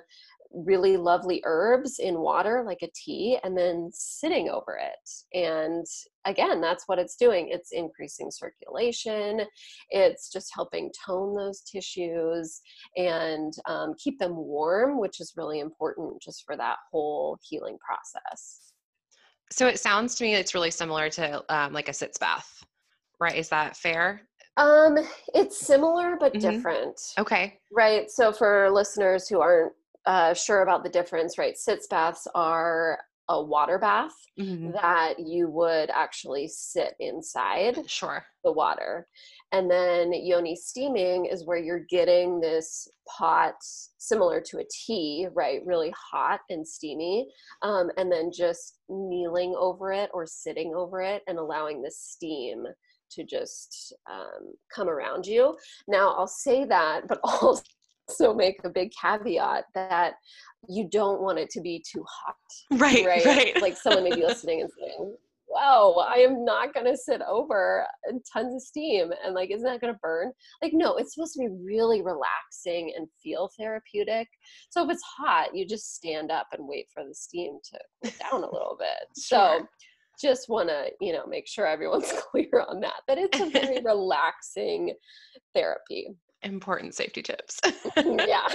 really 0.55 0.95
lovely 0.95 1.41
herbs 1.45 1.99
in 1.99 2.19
water 2.19 2.63
like 2.65 2.81
a 2.81 2.89
tea 2.95 3.37
and 3.43 3.57
then 3.57 3.89
sitting 3.93 4.49
over 4.49 4.79
it. 4.81 5.37
And 5.37 5.85
again 6.25 6.61
that's 6.61 6.87
what 6.87 6.99
it's 6.99 7.15
doing. 7.15 7.49
It's 7.49 7.71
increasing 7.71 8.31
circulation. 8.31 9.41
It's 9.89 10.31
just 10.31 10.51
helping 10.53 10.91
tone 11.05 11.35
those 11.35 11.61
tissues 11.61 12.61
and 12.95 13.53
um, 13.67 13.93
keep 13.97 14.17
them 14.19 14.35
warm 14.35 14.99
which 14.99 15.19
is 15.19 15.33
really 15.35 15.59
important 15.59 16.21
just 16.21 16.43
for 16.45 16.55
that 16.57 16.77
whole 16.91 17.37
healing 17.43 17.77
process. 17.85 18.71
So 19.51 19.67
it 19.67 19.79
sounds 19.79 20.15
to 20.15 20.23
me 20.23 20.35
it's 20.35 20.53
really 20.53 20.71
similar 20.71 21.09
to 21.09 21.43
um, 21.53 21.73
like 21.73 21.89
a 21.89 21.93
sitz 21.93 22.17
bath 22.17 22.65
right? 23.19 23.35
Is 23.35 23.49
that 23.49 23.77
fair? 23.77 24.21
Um 24.57 24.97
it's 25.33 25.59
similar 25.59 26.15
but 26.19 26.33
mm-hmm. 26.33 26.49
different. 26.49 26.99
Okay. 27.17 27.59
Right? 27.71 28.09
So 28.09 28.31
for 28.31 28.69
listeners 28.71 29.27
who 29.27 29.41
aren't 29.41 29.73
uh, 30.05 30.33
sure 30.33 30.61
about 30.61 30.83
the 30.83 30.89
difference, 30.89 31.37
right? 31.37 31.57
Sitz 31.57 31.87
baths 31.87 32.27
are 32.35 32.99
a 33.29 33.41
water 33.41 33.79
bath 33.79 34.13
mm-hmm. 34.39 34.71
that 34.71 35.15
you 35.19 35.49
would 35.49 35.89
actually 35.89 36.47
sit 36.47 36.93
inside 36.99 37.77
sure 37.89 38.23
the 38.43 38.51
water 38.51 39.07
and 39.51 39.69
then 39.69 40.11
yoni 40.13 40.55
steaming 40.55 41.25
is 41.25 41.45
where 41.45 41.57
you're 41.57 41.85
getting 41.89 42.39
this 42.39 42.87
pot 43.07 43.55
similar 43.97 44.39
to 44.39 44.59
a 44.59 44.65
tea 44.71 45.27
right 45.33 45.61
really 45.65 45.91
hot 45.97 46.39
and 46.49 46.67
steamy 46.67 47.27
um, 47.63 47.89
and 47.97 48.11
then 48.11 48.31
just 48.31 48.77
kneeling 48.89 49.55
over 49.57 49.91
it 49.91 50.09
or 50.13 50.25
sitting 50.27 50.73
over 50.75 51.01
it 51.01 51.23
and 51.27 51.39
allowing 51.39 51.81
the 51.81 51.91
steam 51.91 52.63
to 53.09 53.23
just 53.23 53.93
um, 54.11 54.53
come 54.73 54.87
around 54.87 55.25
you 55.25 55.55
now 55.87 56.11
i'll 56.11 56.27
say 56.27 56.63
that 56.63 57.07
but 57.07 57.19
also 57.23 57.63
also 58.07 58.33
make 58.33 58.57
a 58.63 58.69
big 58.69 58.91
caveat 58.99 59.65
that 59.73 60.13
you 60.67 60.87
don't 60.89 61.21
want 61.21 61.39
it 61.39 61.49
to 61.51 61.61
be 61.61 61.83
too 61.91 62.03
hot. 62.09 62.35
Right. 62.79 63.05
Right. 63.05 63.25
right. 63.25 63.61
Like 63.61 63.77
someone 63.77 64.03
may 64.03 64.15
be 64.15 64.25
listening 64.25 64.61
and 64.61 64.69
saying, 64.79 65.15
Wow, 65.47 66.03
I 66.05 66.15
am 66.15 66.43
not 66.43 66.73
gonna 66.73 66.97
sit 66.97 67.21
over 67.21 67.85
tons 68.33 68.55
of 68.55 68.61
steam 68.61 69.11
and 69.23 69.33
like 69.33 69.51
isn't 69.51 69.63
that 69.63 69.79
gonna 69.79 69.97
burn? 70.01 70.31
Like, 70.61 70.73
no, 70.73 70.95
it's 70.95 71.13
supposed 71.13 71.33
to 71.33 71.39
be 71.39 71.49
really 71.63 72.01
relaxing 72.01 72.93
and 72.97 73.07
feel 73.23 73.49
therapeutic. 73.57 74.27
So 74.69 74.83
if 74.83 74.91
it's 74.91 75.03
hot, 75.17 75.55
you 75.55 75.65
just 75.65 75.95
stand 75.95 76.31
up 76.31 76.47
and 76.51 76.67
wait 76.67 76.87
for 76.93 77.03
the 77.07 77.13
steam 77.13 77.59
to 77.71 77.79
cool 78.03 78.13
down 78.31 78.43
a 78.43 78.51
little 78.51 78.77
bit. 78.77 79.07
Sure. 79.21 79.59
So 79.59 79.67
just 80.21 80.47
want 80.49 80.69
to 80.69 80.87
you 81.01 81.11
know 81.13 81.25
make 81.27 81.47
sure 81.47 81.67
everyone's 81.67 82.11
clear 82.31 82.65
on 82.67 82.79
that 82.79 83.01
that 83.07 83.17
it's 83.17 83.39
a 83.39 83.49
very 83.49 83.81
relaxing 83.81 84.93
therapy 85.53 86.09
important 86.43 86.93
safety 86.93 87.21
tips. 87.21 87.59
yeah. 87.97 88.47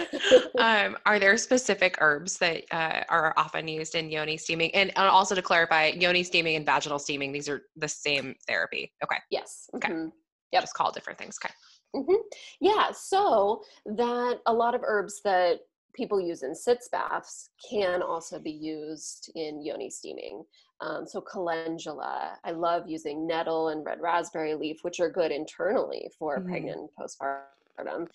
um, 0.59 0.97
are 1.07 1.19
there 1.19 1.37
specific 1.37 1.97
herbs 2.01 2.39
that 2.39 2.65
uh, 2.71 3.03
are 3.09 3.35
often 3.37 3.69
used 3.69 3.95
in 3.95 4.11
yoni 4.11 4.37
steaming? 4.37 4.75
And 4.75 4.93
also 4.97 5.35
to 5.35 5.43
clarify, 5.43 5.87
yoni 5.89 6.23
steaming 6.23 6.57
and 6.57 6.65
vaginal 6.65 6.99
steaming, 6.99 7.33
these 7.33 7.49
are 7.49 7.63
the 7.77 7.89
same 7.89 8.35
therapy. 8.47 8.93
Okay. 9.03 9.17
Yes. 9.31 9.69
Okay. 9.75 9.93
Mm-hmm. 9.93 10.09
Yep. 10.53 10.63
Just 10.63 10.75
call 10.75 10.93
different 10.93 11.19
things. 11.19 11.39
Okay. 11.43 11.55
Mm-hmm. 11.97 12.23
Yeah. 12.61 12.91
So 12.93 13.63
that 13.85 14.41
a 14.47 14.53
lot 14.53 14.75
of 14.75 14.83
herbs 14.85 15.21
that 15.25 15.61
people 15.93 16.21
use 16.21 16.45
in 16.45 16.55
sitz 16.55 16.89
baths 16.89 17.51
can 17.69 18.01
also 18.01 18.39
be 18.39 18.51
used 18.51 19.31
in 19.35 19.65
yoni 19.65 19.91
steaming. 19.91 20.45
Um, 20.81 21.05
so 21.07 21.21
calendula, 21.21 22.39
I 22.45 22.53
love 22.53 22.85
using 22.87 23.27
nettle 23.27 23.69
and 23.69 23.85
red 23.85 24.01
raspberry 24.01 24.55
leaf, 24.55 24.79
which 24.83 25.01
are 25.01 25.11
good 25.11 25.33
internally 25.33 26.09
for 26.19 26.39
mm-hmm. 26.39 26.49
pregnant 26.49 26.91
postpartum 26.99 27.43
postpartum 27.81 28.07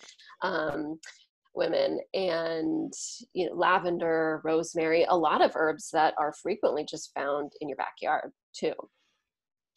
um, 0.41 0.99
women. 1.53 1.99
And 2.13 2.93
you 3.33 3.47
know 3.47 3.55
lavender 3.55 4.41
rosemary 4.43 5.05
a 5.09 5.17
lot 5.17 5.41
of 5.41 5.51
herbs 5.55 5.89
that 5.91 6.13
are 6.17 6.33
frequently 6.33 6.85
just 6.85 7.13
found 7.13 7.51
in 7.61 7.69
your 7.69 7.77
backyard 7.77 8.31
too. 8.53 8.73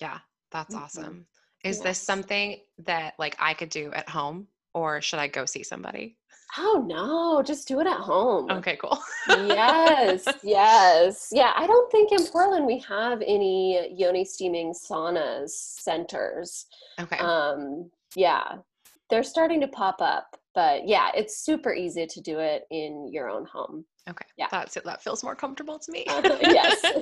Yeah 0.01 0.19
that's 0.51 0.75
mm-hmm. 0.75 0.85
awesome. 0.85 1.27
Is 1.65 1.79
yes. 1.79 1.85
this 1.85 1.99
something 1.99 2.61
that 2.85 3.15
like 3.19 3.37
i 3.39 3.55
could 3.55 3.71
do 3.71 3.93
at 3.93 4.09
home 4.09 4.47
or 4.75 5.01
should 5.01 5.19
i 5.19 5.27
go 5.27 5.45
see 5.45 5.63
somebody? 5.63 6.17
Oh 6.57 6.85
no 6.87 7.43
just 7.43 7.69
do 7.69 7.81
it 7.81 7.87
at 7.87 7.99
home. 7.99 8.51
Okay 8.51 8.77
cool. 8.81 8.99
Yes 9.29 10.27
yes. 10.43 11.29
Yeah 11.33 11.53
i 11.57 11.67
don't 11.67 11.91
think 11.91 12.13
in 12.13 12.27
portland 12.27 12.67
we 12.67 12.79
have 12.81 13.23
any 13.23 13.95
yoni 13.95 14.25
steaming 14.25 14.73
saunas 14.73 15.51
centers. 15.51 16.67
Okay. 17.01 17.19
Um 17.19 17.91
yeah 18.17 18.57
they're 19.11 19.23
starting 19.23 19.61
to 19.61 19.69
pop 19.69 19.97
up 20.01 20.37
but 20.55 20.89
yeah 20.89 21.11
it's 21.15 21.45
super 21.45 21.73
easy 21.73 22.07
to 22.07 22.21
do 22.21 22.39
it 22.39 22.65
in 22.71 23.09
your 23.13 23.29
own 23.29 23.47
home. 23.47 23.85
Okay. 24.09 24.25
Yeah. 24.39 24.49
That's 24.51 24.77
it. 24.77 24.85
That 24.85 25.03
feels 25.03 25.23
more 25.23 25.37
comfortable 25.37 25.79
to 25.79 25.93
me. 25.93 26.05
Yes. 26.07 26.83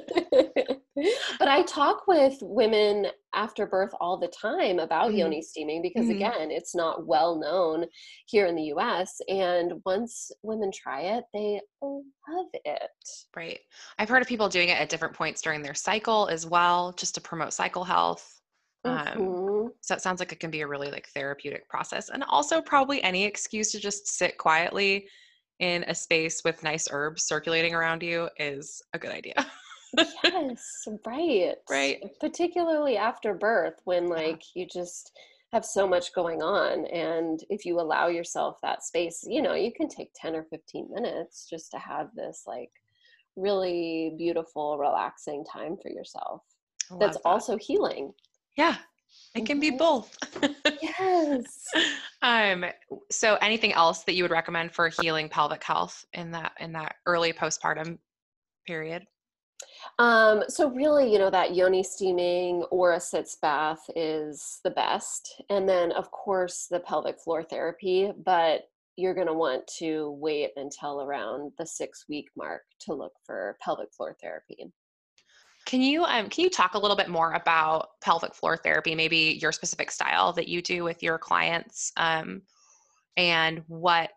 But 1.39 1.49
i 1.49 1.61
talk 1.65 2.09
with 2.09 2.39
women 2.41 3.09
after 3.35 3.67
birth 3.67 3.91
all 4.01 4.17
the 4.17 4.29
time 4.29 4.79
about 4.79 5.09
mm-hmm. 5.09 5.19
yoni 5.19 5.43
steaming 5.43 5.83
because 5.83 6.07
mm-hmm. 6.07 6.17
again 6.17 6.51
it's 6.51 6.75
not 6.75 7.07
well 7.07 7.39
known 7.39 7.85
here 8.25 8.47
in 8.47 8.57
the 8.57 8.63
us 8.63 9.21
and 9.29 9.75
once 9.85 10.31
women 10.43 10.71
try 10.73 11.03
it 11.03 11.25
they 11.35 11.61
love 11.83 12.47
it. 12.65 12.91
Right. 13.37 13.59
I've 13.99 14.09
heard 14.09 14.23
of 14.23 14.29
people 14.29 14.49
doing 14.49 14.71
it 14.71 14.81
at 14.81 14.89
different 14.89 15.15
points 15.15 15.43
during 15.43 15.61
their 15.61 15.75
cycle 15.75 16.29
as 16.29 16.47
well 16.47 16.95
just 16.97 17.15
to 17.17 17.21
promote 17.21 17.53
cycle 17.53 17.85
health 17.85 18.36
um, 18.87 19.07
mm-hmm. 19.07 19.69
so 19.81 19.95
it 19.95 20.01
sounds 20.01 20.21
like 20.21 20.33
it 20.33 20.41
can 20.41 20.51
be 20.51 20.61
a 20.61 20.67
really 20.67 20.91
like 20.91 21.09
therapeutic 21.09 21.69
process 21.69 22.09
and 22.09 22.25
also 22.25 22.61
probably 22.61 23.03
any 23.03 23.25
excuse 23.25 23.73
to 23.73 23.79
just 23.79 24.07
sit 24.07 24.39
quietly 24.39 25.07
in 25.59 25.85
a 25.89 25.95
space 25.95 26.43
with 26.45 26.63
nice 26.63 26.89
herbs 26.91 27.25
circulating 27.25 27.75
around 27.75 28.03
you 28.03 28.29
is 28.39 28.83
a 28.93 28.99
good 28.99 29.11
idea 29.11 29.35
yes 30.25 30.87
right 31.07 31.55
right 31.71 32.03
particularly 32.21 32.97
after 32.97 33.35
birth 33.35 33.81
when 33.85 34.09
like 34.09 34.43
yeah. 34.55 34.63
you 34.63 34.67
just 34.71 35.13
have 35.53 35.65
so 35.65 35.87
much 35.87 36.13
going 36.13 36.43
on 36.43 36.85
and 36.87 37.41
if 37.49 37.65
you 37.65 37.81
allow 37.81 38.09
yourself 38.09 38.59
that 38.63 38.83
space 38.83 39.25
you 39.27 39.41
know 39.41 39.55
you 39.55 39.73
can 39.73 39.89
take 39.89 40.11
10 40.15 40.35
or 40.35 40.45
15 40.51 40.89
minutes 40.93 41.47
just 41.49 41.71
to 41.71 41.79
have 41.79 42.09
this 42.15 42.43
like 42.47 42.71
really 43.37 44.15
beautiful 44.19 44.77
relaxing 44.77 45.45
time 45.45 45.77
for 45.81 45.91
yourself 45.91 46.43
that's 46.99 47.17
that. 47.17 47.23
also 47.25 47.57
healing 47.57 48.13
yeah, 48.57 48.77
it 49.35 49.47
can 49.47 49.61
be 49.61 49.71
both. 49.71 50.17
yes. 50.83 51.65
um 52.23 52.65
so 53.11 53.37
anything 53.37 53.73
else 53.73 54.05
that 54.05 54.15
you 54.15 54.25
would 54.25 54.31
recommend 54.31 54.73
for 54.73 54.89
healing 54.89 55.29
pelvic 55.29 55.63
health 55.63 56.05
in 56.15 56.31
that 56.31 56.53
in 56.61 56.73
that 56.73 56.97
early 57.07 57.33
postpartum 57.33 57.99
period? 58.67 59.07
Um, 59.99 60.43
so 60.49 60.71
really, 60.71 61.11
you 61.11 61.19
know, 61.19 61.31
that 61.31 61.55
yoni 61.55 61.83
steaming 61.83 62.63
or 62.71 62.93
a 62.93 63.01
sitz 63.01 63.37
bath 63.41 63.81
is 63.95 64.61
the 64.65 64.71
best. 64.71 65.43
And 65.49 65.69
then 65.69 65.93
of 65.93 66.11
course 66.11 66.67
the 66.71 66.81
pelvic 66.81 67.21
floor 67.21 67.43
therapy, 67.43 68.13
but 68.25 68.63
you're 68.97 69.15
going 69.15 69.27
to 69.27 69.35
want 69.35 69.67
to 69.79 70.17
wait 70.21 70.51
until 70.57 71.03
around 71.03 71.53
the 71.59 71.67
6 71.67 72.05
week 72.09 72.29
mark 72.37 72.63
to 72.81 72.95
look 72.95 73.13
for 73.25 73.57
pelvic 73.61 73.93
floor 73.93 74.17
therapy. 74.21 74.73
Can 75.67 75.83
you 75.83 76.05
um, 76.05 76.29
can 76.29 76.45
you 76.45 76.51
talk 76.51 76.75
a 76.75 76.79
little 76.79 76.97
bit 76.97 77.09
more 77.09 77.33
about 77.33 78.01
pelvic 78.01 78.35
floor 78.35 78.57
therapy, 78.57 78.95
maybe 78.95 79.39
your 79.43 79.53
specific 79.53 79.91
style 79.91 80.33
that 80.33 80.49
you 80.49 80.63
do 80.63 80.85
with 80.85 81.03
your 81.03 81.19
clients, 81.19 81.93
um, 81.97 82.43
and 83.17 83.63
what 83.67 84.13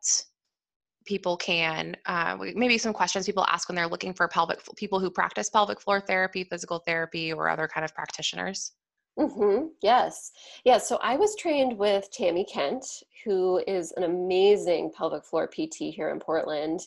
people 1.05 1.35
can 1.37 1.95
uh, 2.05 2.37
maybe 2.55 2.77
some 2.77 2.93
questions 2.93 3.25
people 3.25 3.45
ask 3.49 3.67
when 3.67 3.75
they're 3.75 3.87
looking 3.87 4.13
for 4.13 4.27
pelvic 4.27 4.59
people 4.75 4.99
who 4.99 5.09
practice 5.09 5.49
pelvic 5.49 5.81
floor 5.81 5.99
therapy 5.99 6.43
physical 6.43 6.79
therapy 6.85 7.33
or 7.33 7.49
other 7.49 7.67
kind 7.67 7.83
of 7.83 7.93
practitioners 7.95 8.73
Mm-hmm. 9.19 9.67
Yes. 9.81 10.31
Yes. 10.63 10.87
So 10.87 10.97
I 11.03 11.17
was 11.17 11.35
trained 11.35 11.77
with 11.77 12.09
Tammy 12.09 12.45
Kent, 12.45 12.85
who 13.25 13.61
is 13.67 13.91
an 13.97 14.03
amazing 14.03 14.93
pelvic 14.95 15.25
floor 15.25 15.45
PT 15.47 15.93
here 15.93 16.09
in 16.09 16.21
Portland. 16.21 16.79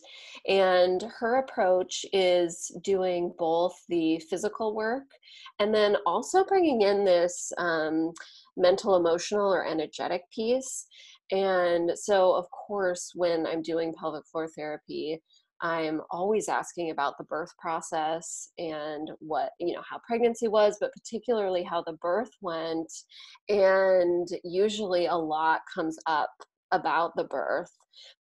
And 0.48 1.02
her 1.18 1.36
approach 1.36 2.06
is 2.10 2.74
doing 2.82 3.34
both 3.38 3.74
the 3.90 4.18
physical 4.30 4.74
work 4.74 5.04
and 5.58 5.74
then 5.74 5.96
also 6.06 6.42
bringing 6.42 6.80
in 6.80 7.04
this 7.04 7.52
um, 7.58 8.12
mental, 8.56 8.96
emotional, 8.96 9.52
or 9.52 9.66
energetic 9.66 10.22
piece. 10.30 10.86
And 11.32 11.92
so, 11.94 12.32
of 12.32 12.46
course, 12.50 13.12
when 13.14 13.46
I'm 13.46 13.62
doing 13.62 13.92
pelvic 13.92 14.26
floor 14.26 14.48
therapy, 14.48 15.20
I'm 15.62 16.00
always 16.10 16.48
asking 16.48 16.90
about 16.90 17.16
the 17.18 17.24
birth 17.24 17.56
process 17.56 18.50
and 18.58 19.10
what, 19.20 19.50
you 19.60 19.74
know, 19.74 19.82
how 19.88 20.00
pregnancy 20.04 20.48
was, 20.48 20.76
but 20.80 20.92
particularly 20.92 21.62
how 21.62 21.82
the 21.86 21.92
birth 21.94 22.30
went. 22.40 22.92
And 23.48 24.26
usually 24.42 25.06
a 25.06 25.14
lot 25.14 25.60
comes 25.72 25.96
up 26.06 26.30
about 26.72 27.14
the 27.16 27.24
birth. 27.24 27.70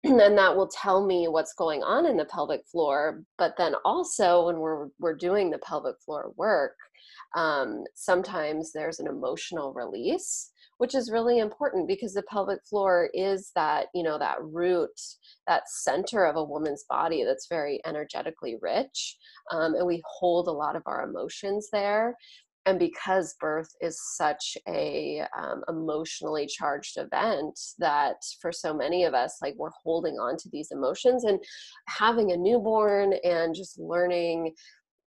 And 0.04 0.36
that 0.36 0.56
will 0.56 0.68
tell 0.68 1.06
me 1.06 1.28
what's 1.28 1.54
going 1.54 1.84
on 1.84 2.08
in 2.08 2.18
the 2.18 2.26
pelvic 2.26 2.62
floor. 2.66 3.22
But 3.38 3.54
then 3.56 3.76
also, 3.86 4.48
when 4.48 4.58
we're, 4.58 4.88
we're 5.00 5.16
doing 5.16 5.52
the 5.52 5.60
pelvic 5.60 5.96
floor 6.04 6.34
work, 6.38 6.76
um, 7.36 7.84
sometimes 7.94 8.72
there's 8.72 9.00
an 9.00 9.06
emotional 9.06 9.74
release 9.74 10.52
which 10.82 10.96
is 10.96 11.12
really 11.12 11.38
important 11.38 11.88
because 11.88 12.16
the 12.16 12.24
pelvic 12.24 12.60
floor 12.68 13.08
is 13.14 13.52
that 13.54 13.86
you 13.94 14.02
know 14.02 14.18
that 14.18 14.42
root 14.42 14.90
that 15.46 15.62
center 15.70 16.26
of 16.26 16.36
a 16.36 16.44
woman's 16.44 16.86
body 16.90 17.24
that's 17.24 17.46
very 17.48 17.80
energetically 17.86 18.56
rich 18.62 19.16
um, 19.52 19.76
and 19.76 19.86
we 19.86 20.02
hold 20.06 20.48
a 20.48 20.52
lot 20.52 20.76
of 20.76 20.82
our 20.88 21.04
emotions 21.04 21.70
there. 21.72 22.16
And 22.66 22.78
because 22.78 23.36
birth 23.40 23.70
is 23.82 24.00
such 24.16 24.56
a 24.68 25.24
um, 25.38 25.64
emotionally 25.68 26.46
charged 26.46 26.98
event 26.98 27.60
that 27.80 28.18
for 28.40 28.52
so 28.52 28.74
many 28.74 29.04
of 29.04 29.16
us 29.16 29.38
like 29.42 29.56
we're 29.58 29.72
holding 29.84 30.16
on 30.16 30.38
to 30.38 30.50
these 30.52 30.70
emotions 30.72 31.26
and 31.26 31.40
having 31.88 32.32
a 32.32 32.38
newborn 32.38 33.14
and 33.24 33.56
just 33.56 33.80
learning 33.80 34.54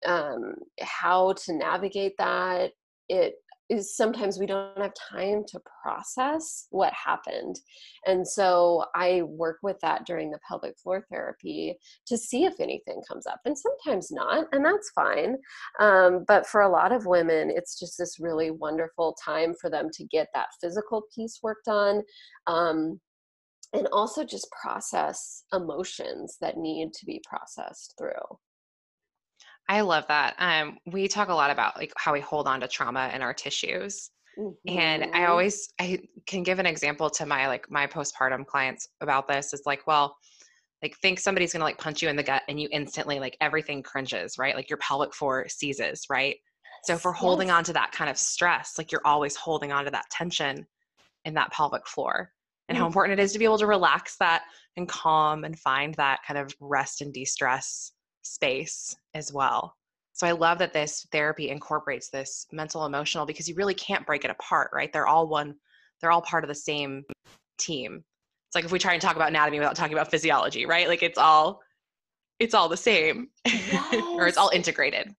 um, 0.06 0.56
how 0.82 1.34
to 1.46 1.54
navigate 1.54 2.14
that 2.18 2.72
it 3.10 3.36
is 3.72 3.96
sometimes 3.96 4.38
we 4.38 4.46
don't 4.46 4.78
have 4.78 4.92
time 5.10 5.44
to 5.48 5.62
process 5.82 6.68
what 6.72 6.92
happened. 6.92 7.58
And 8.06 8.28
so 8.28 8.84
I 8.94 9.22
work 9.24 9.60
with 9.64 9.80
that 9.82 10.06
during 10.06 10.30
the 10.30 10.40
pelvic 10.46 10.78
floor 10.78 11.06
therapy 11.10 11.78
to 12.08 12.18
see 12.18 12.44
if 12.44 12.60
anything 12.60 13.02
comes 13.08 13.26
up. 13.26 13.40
And 13.46 13.58
sometimes 13.58 14.12
not, 14.12 14.48
and 14.52 14.66
that's 14.66 14.92
fine. 14.92 15.38
Um, 15.80 16.26
but 16.28 16.46
for 16.46 16.62
a 16.62 16.70
lot 16.70 16.92
of 16.92 17.06
women, 17.06 17.50
it's 17.50 17.80
just 17.80 17.98
this 17.98 18.20
really 18.20 18.52
wonderful 18.52 19.16
time 19.24 19.54
for 19.60 19.70
them 19.70 19.88
to 19.94 20.04
get 20.06 20.28
that 20.34 20.48
physical 20.60 21.04
piece 21.16 21.40
worked 21.42 21.70
on. 21.70 22.02
Um, 22.48 23.00
and 23.74 23.88
also 23.94 24.26
just 24.26 24.52
process 24.62 25.46
emotions 25.54 26.38
that 26.42 26.58
need 26.58 26.92
to 26.92 27.06
be 27.06 27.22
processed 27.26 27.94
through. 27.98 28.38
I 29.72 29.80
love 29.80 30.06
that. 30.10 30.36
Um, 30.38 30.78
we 30.86 31.08
talk 31.08 31.30
a 31.30 31.34
lot 31.34 31.50
about 31.50 31.78
like 31.78 31.94
how 31.96 32.12
we 32.12 32.20
hold 32.20 32.46
on 32.46 32.60
to 32.60 32.68
trauma 32.68 33.10
in 33.16 33.22
our 33.22 33.34
tissues. 33.34 34.10
Mm-hmm. 34.38 34.78
And 34.78 35.04
I 35.04 35.08
mm-hmm. 35.08 35.32
always 35.32 35.70
I 35.80 36.00
can 36.28 36.44
give 36.44 36.60
an 36.60 36.66
example 36.66 37.10
to 37.12 37.26
my 37.26 37.48
like 37.48 37.72
my 37.72 37.88
postpartum 37.88 38.46
clients 38.46 38.90
about 39.00 39.30
this 39.30 39.54
is 39.54 39.62
like, 39.66 39.88
well, 39.88 40.18
like 40.84 40.98
think 40.98 41.22
somebody's 41.22 41.54
gonna 41.54 41.64
like 41.64 41.78
punch 41.78 42.02
you 42.02 42.10
in 42.10 42.18
the 42.18 42.24
gut 42.24 42.42
and 42.50 42.60
you 42.60 42.68
instantly 42.74 43.22
like 43.22 43.38
everything 43.40 43.82
cringes, 43.82 44.38
right? 44.38 44.58
Like 44.58 44.70
your 44.70 44.80
pelvic 44.80 45.16
floor 45.16 45.48
seizes, 45.48 46.06
right? 46.10 46.36
So 46.84 46.96
if 46.96 47.06
we're 47.06 47.14
holding 47.14 47.48
yes. 47.48 47.56
on 47.56 47.64
to 47.66 47.74
that 47.74 47.94
kind 47.94 48.10
of 48.10 48.18
stress, 48.18 48.74
like 48.78 48.92
you're 48.92 49.06
always 49.06 49.38
holding 49.38 49.72
on 49.72 49.86
to 49.86 49.92
that 49.92 50.10
tension 50.12 50.68
in 51.24 51.34
that 51.36 51.54
pelvic 51.54 51.88
floor 51.88 52.34
and 52.68 52.76
mm-hmm. 52.76 52.82
how 52.82 52.88
important 52.88 53.18
it 53.18 53.24
is 53.24 53.32
to 53.32 53.40
be 53.40 53.46
able 53.46 53.60
to 53.60 53.68
relax 53.68 54.18
that 54.18 54.44
and 54.76 54.90
calm 54.90 55.46
and 55.46 55.58
find 55.58 55.94
that 55.96 56.20
kind 56.28 56.38
of 56.38 56.54
rest 56.60 57.00
and 57.00 57.14
de-stress 57.14 57.94
space 58.22 58.96
as 59.14 59.32
well. 59.32 59.76
So 60.14 60.28
I 60.28 60.32
love 60.32 60.60
that 60.60 60.74
this 60.74 61.08
therapy 61.12 61.50
incorporates 61.50 62.10
this 62.10 62.46
mental 62.52 62.86
emotional 62.86 63.26
because 63.26 63.48
you 63.48 63.56
really 63.56 63.74
can't 63.74 64.06
break 64.06 64.26
it 64.26 64.32
apart, 64.32 64.70
right? 64.74 64.92
They're 64.92 65.08
all 65.08 65.28
one, 65.28 65.56
they're 66.00 66.12
all 66.12 66.22
part 66.22 66.44
of 66.44 66.48
the 66.48 66.56
same 66.56 67.04
team. 67.58 68.04
It's 68.48 68.56
like 68.56 68.66
if 68.66 68.72
we 68.72 68.80
try 68.80 68.94
and 68.94 69.02
talk 69.02 69.16
about 69.16 69.30
anatomy 69.30 69.60
without 69.60 69.76
talking 69.76 69.94
about 69.94 70.12
physiology, 70.12 70.66
right? 70.66 70.88
Like 70.88 71.04
it's 71.04 71.18
all 71.18 71.62
it's 72.40 72.54
all 72.54 72.68
the 72.68 72.78
same 72.78 73.30
yes. 73.46 73.94
or 74.04 74.28
it's 74.28 74.38
all 74.38 74.50
integrated 74.50 75.14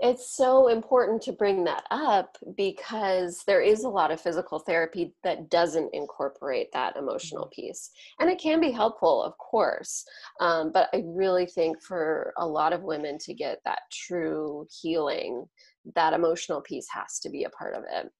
it's 0.00 0.34
so 0.34 0.68
important 0.68 1.20
to 1.22 1.32
bring 1.32 1.64
that 1.64 1.84
up 1.90 2.36
because 2.56 3.42
there 3.46 3.60
is 3.60 3.84
a 3.84 3.88
lot 3.88 4.10
of 4.10 4.20
physical 4.20 4.58
therapy 4.58 5.14
that 5.22 5.50
doesn't 5.50 5.94
incorporate 5.94 6.72
that 6.72 6.96
emotional 6.96 7.44
mm-hmm. 7.44 7.66
piece 7.66 7.90
and 8.18 8.30
it 8.30 8.40
can 8.40 8.60
be 8.60 8.70
helpful 8.70 9.22
of 9.22 9.36
course 9.38 10.04
um, 10.40 10.72
but 10.72 10.88
i 10.94 11.02
really 11.06 11.46
think 11.46 11.80
for 11.82 12.32
a 12.38 12.46
lot 12.46 12.72
of 12.72 12.82
women 12.82 13.18
to 13.18 13.34
get 13.34 13.58
that 13.64 13.80
true 13.92 14.66
healing 14.80 15.46
that 15.94 16.12
emotional 16.12 16.60
piece 16.60 16.86
has 16.92 17.18
to 17.20 17.30
be 17.30 17.44
a 17.44 17.50
part 17.50 17.74
of 17.74 17.84
it. 17.90 18.10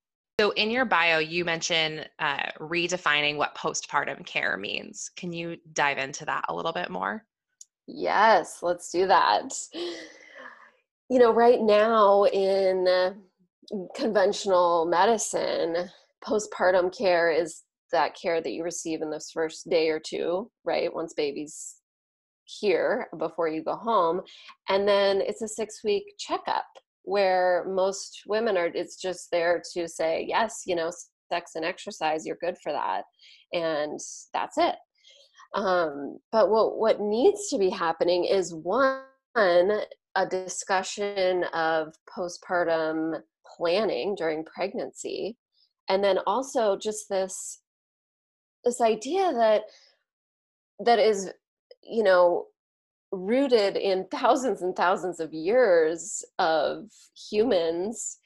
So 0.40 0.50
in 0.52 0.70
your 0.70 0.84
bio 0.84 1.18
you 1.18 1.44
mentioned 1.44 2.08
uh, 2.18 2.50
redefining 2.58 3.36
what 3.36 3.54
postpartum 3.54 4.24
care 4.24 4.56
means. 4.56 5.10
Can 5.16 5.32
you 5.32 5.56
dive 5.72 5.98
into 5.98 6.24
that 6.24 6.46
a 6.48 6.54
little 6.54 6.72
bit 6.72 6.90
more? 6.90 7.24
Yes 7.86 8.60
let's 8.62 8.90
do 8.90 9.06
that 9.06 9.52
you 11.10 11.18
know, 11.18 11.32
right 11.32 11.60
now 11.60 12.24
in 12.26 12.86
uh, 12.86 13.12
conventional 13.96 14.86
medicine, 14.86 15.90
postpartum 16.24 16.96
care 16.96 17.30
is 17.30 17.62
that 17.92 18.14
care 18.14 18.40
that 18.40 18.52
you 18.52 18.62
receive 18.62 19.02
in 19.02 19.10
this 19.10 19.32
first 19.32 19.68
day 19.68 19.88
or 19.88 19.98
two, 19.98 20.48
right? 20.64 20.94
Once 20.94 21.12
baby's 21.12 21.76
here 22.44 23.08
before 23.18 23.48
you 23.48 23.62
go 23.64 23.74
home. 23.74 24.20
And 24.68 24.86
then 24.86 25.20
it's 25.20 25.42
a 25.42 25.48
six 25.48 25.82
week 25.82 26.04
checkup 26.18 26.66
where 27.02 27.66
most 27.68 28.22
women 28.26 28.56
are, 28.56 28.66
it's 28.66 28.96
just 28.96 29.32
there 29.32 29.62
to 29.74 29.88
say, 29.88 30.24
yes, 30.28 30.62
you 30.64 30.76
know, 30.76 30.92
sex 31.32 31.52
and 31.56 31.64
exercise, 31.64 32.24
you're 32.24 32.38
good 32.40 32.56
for 32.62 32.70
that. 32.70 33.02
And 33.52 33.98
that's 34.32 34.58
it. 34.58 34.76
Um, 35.54 36.18
but 36.30 36.50
what, 36.50 36.78
what 36.78 37.00
needs 37.00 37.48
to 37.48 37.58
be 37.58 37.70
happening 37.70 38.24
is 38.24 38.54
one, 38.54 39.02
a 40.16 40.26
discussion 40.26 41.44
of 41.54 41.94
postpartum 42.08 43.20
planning 43.56 44.14
during 44.14 44.44
pregnancy 44.44 45.36
and 45.88 46.02
then 46.02 46.18
also 46.26 46.76
just 46.76 47.08
this 47.08 47.60
this 48.64 48.80
idea 48.80 49.32
that 49.32 49.62
that 50.78 50.98
is 50.98 51.30
you 51.82 52.02
know 52.02 52.46
rooted 53.12 53.76
in 53.76 54.06
thousands 54.10 54.62
and 54.62 54.74
thousands 54.74 55.20
of 55.20 55.32
years 55.32 56.24
of 56.38 56.90
humans 57.30 58.18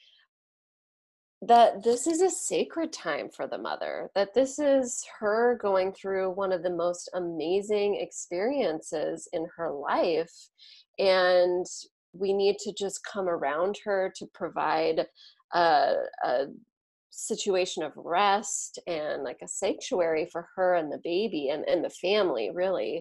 that 1.46 1.82
this 1.82 2.06
is 2.06 2.22
a 2.22 2.30
sacred 2.30 2.90
time 2.90 3.28
for 3.28 3.46
the 3.46 3.58
mother 3.58 4.10
that 4.14 4.32
this 4.34 4.58
is 4.58 5.04
her 5.20 5.58
going 5.60 5.92
through 5.92 6.30
one 6.30 6.52
of 6.52 6.62
the 6.62 6.70
most 6.70 7.10
amazing 7.14 7.96
experiences 8.00 9.28
in 9.32 9.46
her 9.56 9.70
life 9.70 10.48
and 10.98 11.66
we 12.12 12.32
need 12.32 12.56
to 12.58 12.72
just 12.72 13.00
come 13.04 13.28
around 13.28 13.78
her 13.84 14.12
to 14.16 14.26
provide 14.32 15.06
a, 15.52 15.94
a 16.24 16.46
situation 17.10 17.82
of 17.82 17.92
rest 17.96 18.78
and 18.86 19.22
like 19.22 19.38
a 19.42 19.48
sanctuary 19.48 20.28
for 20.32 20.48
her 20.56 20.74
and 20.74 20.92
the 20.92 21.00
baby 21.04 21.50
and, 21.50 21.64
and 21.68 21.84
the 21.84 21.90
family 21.90 22.50
really 22.52 23.00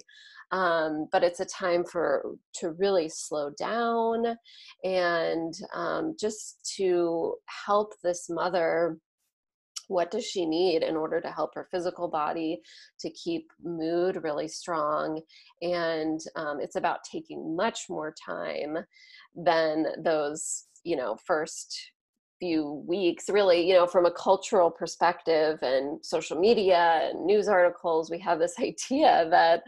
um, 0.51 1.07
but 1.11 1.23
it's 1.23 1.39
a 1.39 1.45
time 1.45 1.83
for 1.83 2.35
to 2.53 2.73
really 2.73 3.09
slow 3.09 3.49
down 3.57 4.37
and 4.83 5.53
um, 5.73 6.15
just 6.19 6.73
to 6.77 7.33
help 7.65 7.93
this 8.03 8.29
mother 8.29 8.99
what 9.87 10.11
does 10.11 10.25
she 10.25 10.45
need 10.45 10.83
in 10.83 10.95
order 10.95 11.21
to 11.21 11.31
help 11.31 11.55
her 11.55 11.67
physical 11.71 12.07
body 12.07 12.61
to 12.99 13.09
keep 13.11 13.51
mood 13.63 14.23
really 14.23 14.47
strong? 14.47 15.21
And 15.61 16.19
um, 16.35 16.59
it's 16.59 16.75
about 16.75 17.03
taking 17.03 17.55
much 17.55 17.85
more 17.89 18.13
time 18.25 18.77
than 19.35 19.87
those 20.03 20.65
you 20.83 20.95
know 20.95 21.17
first 21.25 21.92
few 22.43 22.83
weeks 22.85 23.29
really 23.29 23.65
you 23.65 23.73
know 23.73 23.87
from 23.87 24.05
a 24.05 24.11
cultural 24.11 24.69
perspective 24.69 25.59
and 25.61 26.03
social 26.03 26.37
media 26.37 26.99
and 27.03 27.25
news 27.25 27.47
articles 27.47 28.11
we 28.11 28.19
have 28.19 28.37
this 28.37 28.55
idea 28.59 29.27
that 29.29 29.63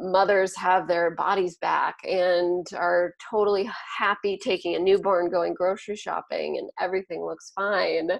mothers 0.00 0.56
have 0.56 0.88
their 0.88 1.10
bodies 1.10 1.56
back 1.58 1.96
and 2.04 2.66
are 2.74 3.14
totally 3.30 3.68
happy 3.98 4.38
taking 4.42 4.74
a 4.74 4.78
newborn 4.78 5.30
going 5.30 5.54
grocery 5.54 5.96
shopping 5.96 6.58
and 6.58 6.70
everything 6.80 7.24
looks 7.24 7.52
fine. 7.54 8.10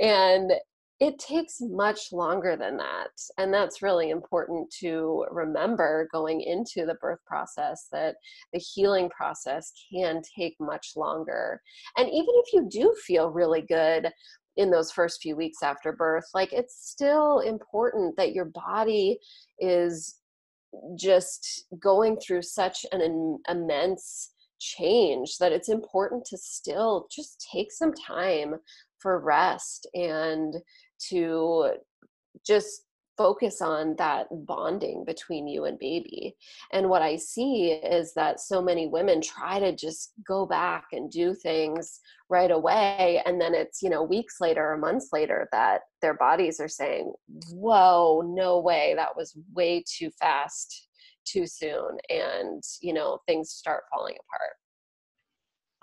And 0.00 0.52
it 0.98 1.18
takes 1.18 1.60
much 1.60 2.10
longer 2.10 2.56
than 2.56 2.78
that. 2.78 3.10
And 3.36 3.52
that's 3.52 3.82
really 3.82 4.10
important 4.10 4.70
to 4.80 5.26
remember 5.30 6.08
going 6.10 6.40
into 6.40 6.86
the 6.86 6.96
birth 7.00 7.18
process 7.26 7.88
that 7.92 8.16
the 8.52 8.58
healing 8.58 9.10
process 9.10 9.72
can 9.92 10.22
take 10.38 10.56
much 10.58 10.92
longer. 10.96 11.60
And 11.98 12.08
even 12.08 12.34
if 12.36 12.52
you 12.52 12.68
do 12.70 12.94
feel 13.06 13.30
really 13.30 13.62
good 13.62 14.10
in 14.56 14.70
those 14.70 14.90
first 14.90 15.20
few 15.20 15.36
weeks 15.36 15.62
after 15.62 15.92
birth, 15.92 16.24
like 16.32 16.52
it's 16.54 16.88
still 16.88 17.40
important 17.40 18.16
that 18.16 18.32
your 18.32 18.46
body 18.46 19.18
is 19.58 20.18
just 20.98 21.66
going 21.78 22.16
through 22.16 22.42
such 22.42 22.86
an 22.92 23.38
immense 23.48 24.30
change 24.58 25.36
that 25.38 25.52
it's 25.52 25.68
important 25.68 26.24
to 26.24 26.38
still 26.38 27.06
just 27.14 27.46
take 27.52 27.70
some 27.70 27.92
time 27.92 28.54
for 28.98 29.20
rest 29.20 29.86
and 29.94 30.54
to 31.10 31.72
just 32.46 32.82
focus 33.16 33.62
on 33.62 33.94
that 33.96 34.26
bonding 34.30 35.04
between 35.04 35.46
you 35.48 35.64
and 35.64 35.78
baby. 35.78 36.36
And 36.72 36.88
what 36.88 37.02
I 37.02 37.16
see 37.16 37.70
is 37.70 38.12
that 38.14 38.40
so 38.40 38.60
many 38.60 38.86
women 38.86 39.20
try 39.22 39.58
to 39.58 39.74
just 39.74 40.12
go 40.26 40.44
back 40.44 40.84
and 40.92 41.10
do 41.10 41.34
things 41.34 42.00
right 42.28 42.50
away. 42.50 43.22
And 43.24 43.40
then 43.40 43.54
it's, 43.54 43.82
you 43.82 43.88
know, 43.88 44.02
weeks 44.02 44.36
later 44.40 44.70
or 44.70 44.76
months 44.76 45.08
later 45.12 45.48
that 45.52 45.82
their 46.02 46.14
bodies 46.14 46.60
are 46.60 46.68
saying, 46.68 47.12
whoa, 47.50 48.22
no 48.26 48.60
way, 48.60 48.92
that 48.96 49.16
was 49.16 49.36
way 49.54 49.82
too 49.88 50.10
fast, 50.20 50.88
too 51.24 51.46
soon. 51.46 51.96
And, 52.10 52.62
you 52.82 52.92
know, 52.92 53.20
things 53.26 53.50
start 53.50 53.84
falling 53.90 54.14
apart. 54.14 54.52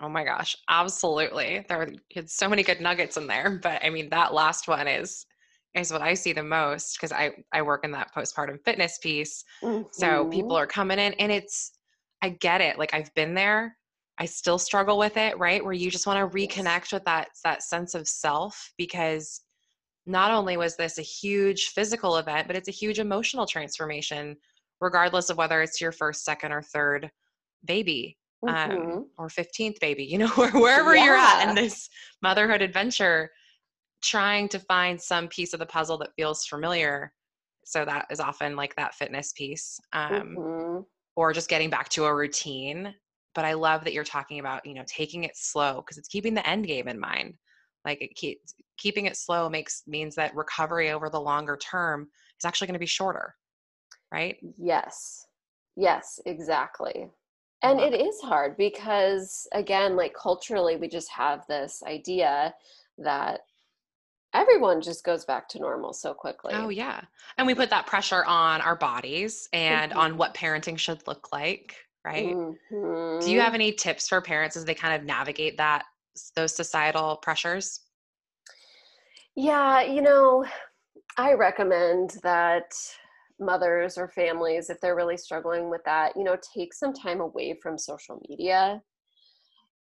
Oh 0.04 0.08
my 0.10 0.22
gosh, 0.22 0.54
absolutely. 0.68 1.64
There 1.66 1.80
are 1.80 1.88
so 2.26 2.46
many 2.46 2.62
good 2.62 2.82
nuggets 2.82 3.16
in 3.16 3.26
there, 3.26 3.58
but 3.62 3.82
I 3.82 3.88
mean 3.88 4.10
that 4.10 4.34
last 4.34 4.68
one 4.68 4.86
is 4.86 5.24
is 5.74 5.90
what 5.90 6.02
I 6.02 6.12
see 6.12 6.34
the 6.34 6.42
most 6.42 6.96
because 6.96 7.10
I 7.10 7.32
I 7.54 7.62
work 7.62 7.86
in 7.86 7.90
that 7.92 8.14
postpartum 8.14 8.62
fitness 8.66 8.98
piece. 8.98 9.44
Mm-hmm. 9.62 9.84
So 9.92 10.28
people 10.28 10.50
mm-hmm. 10.50 10.62
are 10.62 10.66
coming 10.66 10.98
in 10.98 11.14
and 11.14 11.32
it's 11.32 11.72
I 12.20 12.28
get 12.28 12.60
it. 12.60 12.78
Like 12.78 12.92
I've 12.92 13.14
been 13.14 13.32
there. 13.32 13.78
I 14.18 14.26
still 14.26 14.58
struggle 14.58 14.98
with 14.98 15.16
it, 15.16 15.38
right? 15.38 15.64
Where 15.64 15.72
you 15.72 15.90
just 15.90 16.06
want 16.06 16.18
to 16.18 16.36
reconnect 16.36 16.92
with 16.92 17.04
that 17.04 17.28
that 17.42 17.62
sense 17.62 17.94
of 17.94 18.06
self 18.06 18.72
because 18.76 19.40
not 20.04 20.32
only 20.32 20.58
was 20.58 20.76
this 20.76 20.98
a 20.98 21.02
huge 21.02 21.68
physical 21.68 22.18
event, 22.18 22.46
but 22.46 22.56
it's 22.56 22.68
a 22.68 22.72
huge 22.72 22.98
emotional 22.98 23.46
transformation 23.46 24.36
regardless 24.82 25.30
of 25.30 25.38
whether 25.38 25.62
it's 25.62 25.80
your 25.80 25.92
first, 25.92 26.24
second 26.26 26.52
or 26.52 26.60
third 26.60 27.10
baby 27.64 28.18
um, 28.48 28.70
mm-hmm. 28.70 29.00
or 29.18 29.28
15th 29.28 29.80
baby, 29.80 30.04
you 30.04 30.18
know, 30.18 30.28
wherever 30.36 30.94
yeah. 30.94 31.04
you're 31.04 31.16
at 31.16 31.48
in 31.48 31.54
this 31.54 31.88
motherhood 32.22 32.62
adventure 32.62 33.30
trying 34.02 34.48
to 34.50 34.58
find 34.58 35.00
some 35.00 35.28
piece 35.28 35.54
of 35.54 35.58
the 35.58 35.66
puzzle 35.66 35.98
that 35.98 36.14
feels 36.16 36.44
familiar. 36.46 37.12
So 37.64 37.84
that 37.84 38.06
is 38.10 38.20
often 38.20 38.56
like 38.56 38.76
that 38.76 38.94
fitness 38.94 39.32
piece, 39.32 39.80
um, 39.92 40.36
mm-hmm. 40.38 40.80
or 41.16 41.32
just 41.32 41.48
getting 41.48 41.70
back 41.70 41.88
to 41.90 42.04
a 42.04 42.14
routine. 42.14 42.94
But 43.34 43.44
I 43.44 43.54
love 43.54 43.82
that 43.84 43.94
you're 43.94 44.04
talking 44.04 44.38
about, 44.38 44.64
you 44.66 44.74
know, 44.74 44.84
taking 44.86 45.24
it 45.24 45.36
slow 45.36 45.76
because 45.76 45.96
it's 45.96 46.08
keeping 46.08 46.34
the 46.34 46.46
end 46.48 46.66
game 46.66 46.86
in 46.86 47.00
mind. 47.00 47.34
Like 47.84 48.00
it 48.00 48.14
keep, 48.14 48.40
keeping 48.78 49.06
it 49.06 49.16
slow 49.16 49.48
makes 49.48 49.82
means 49.86 50.14
that 50.14 50.34
recovery 50.36 50.90
over 50.90 51.08
the 51.08 51.20
longer 51.20 51.56
term 51.56 52.08
is 52.38 52.44
actually 52.44 52.66
going 52.66 52.74
to 52.74 52.80
be 52.80 52.86
shorter, 52.86 53.34
right? 54.12 54.36
Yes. 54.58 55.26
Yes, 55.76 56.20
exactly. 56.26 57.10
And 57.64 57.80
it 57.80 57.94
is 57.94 58.20
hard 58.20 58.56
because 58.56 59.48
again, 59.52 59.96
like 59.96 60.14
culturally 60.14 60.76
we 60.76 60.86
just 60.86 61.10
have 61.10 61.46
this 61.48 61.82
idea 61.86 62.54
that 62.98 63.40
everyone 64.34 64.82
just 64.82 65.04
goes 65.04 65.24
back 65.24 65.48
to 65.48 65.58
normal 65.58 65.92
so 65.92 66.12
quickly. 66.12 66.52
Oh 66.54 66.68
yeah. 66.68 67.00
And 67.38 67.46
we 67.46 67.54
put 67.54 67.70
that 67.70 67.86
pressure 67.86 68.24
on 68.26 68.60
our 68.60 68.76
bodies 68.76 69.48
and 69.52 69.92
mm-hmm. 69.92 70.00
on 70.00 70.16
what 70.18 70.34
parenting 70.34 70.78
should 70.78 71.06
look 71.06 71.32
like, 71.32 71.74
right? 72.04 72.34
Mm-hmm. 72.34 73.24
Do 73.24 73.30
you 73.30 73.40
have 73.40 73.48
mm-hmm. 73.48 73.54
any 73.54 73.72
tips 73.72 74.08
for 74.08 74.20
parents 74.20 74.56
as 74.56 74.64
they 74.64 74.74
kind 74.74 75.00
of 75.00 75.06
navigate 75.06 75.56
that 75.56 75.84
those 76.36 76.54
societal 76.54 77.16
pressures? 77.16 77.80
Yeah, 79.36 79.82
you 79.82 80.02
know, 80.02 80.44
I 81.16 81.32
recommend 81.32 82.18
that 82.22 82.72
mothers 83.40 83.98
or 83.98 84.08
families 84.08 84.70
if 84.70 84.80
they're 84.80 84.96
really 84.96 85.16
struggling 85.16 85.70
with 85.70 85.82
that, 85.84 86.16
you 86.16 86.24
know, 86.24 86.36
take 86.54 86.72
some 86.72 86.92
time 86.92 87.20
away 87.20 87.58
from 87.62 87.78
social 87.78 88.20
media. 88.28 88.80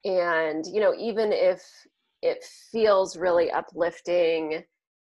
And, 0.04 0.66
you 0.66 0.82
know, 0.82 0.94
even 0.98 1.32
if 1.32 1.62
it 2.22 2.44
feels 2.72 3.18
really 3.18 3.52
uplifting 3.52 4.64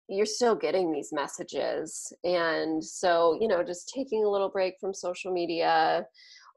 you're 0.09 0.27
still 0.27 0.55
getting 0.55 0.93
these 0.93 1.13
messages 1.13 2.13
and 2.25 2.85
so 2.85 3.39
you 3.41 3.49
know 3.49 3.63
just 3.63 3.91
taking 3.95 4.25
a 4.25 4.29
little 4.29 4.51
break 4.51 4.75
from 4.81 4.93
social 4.93 5.33
media 5.33 6.05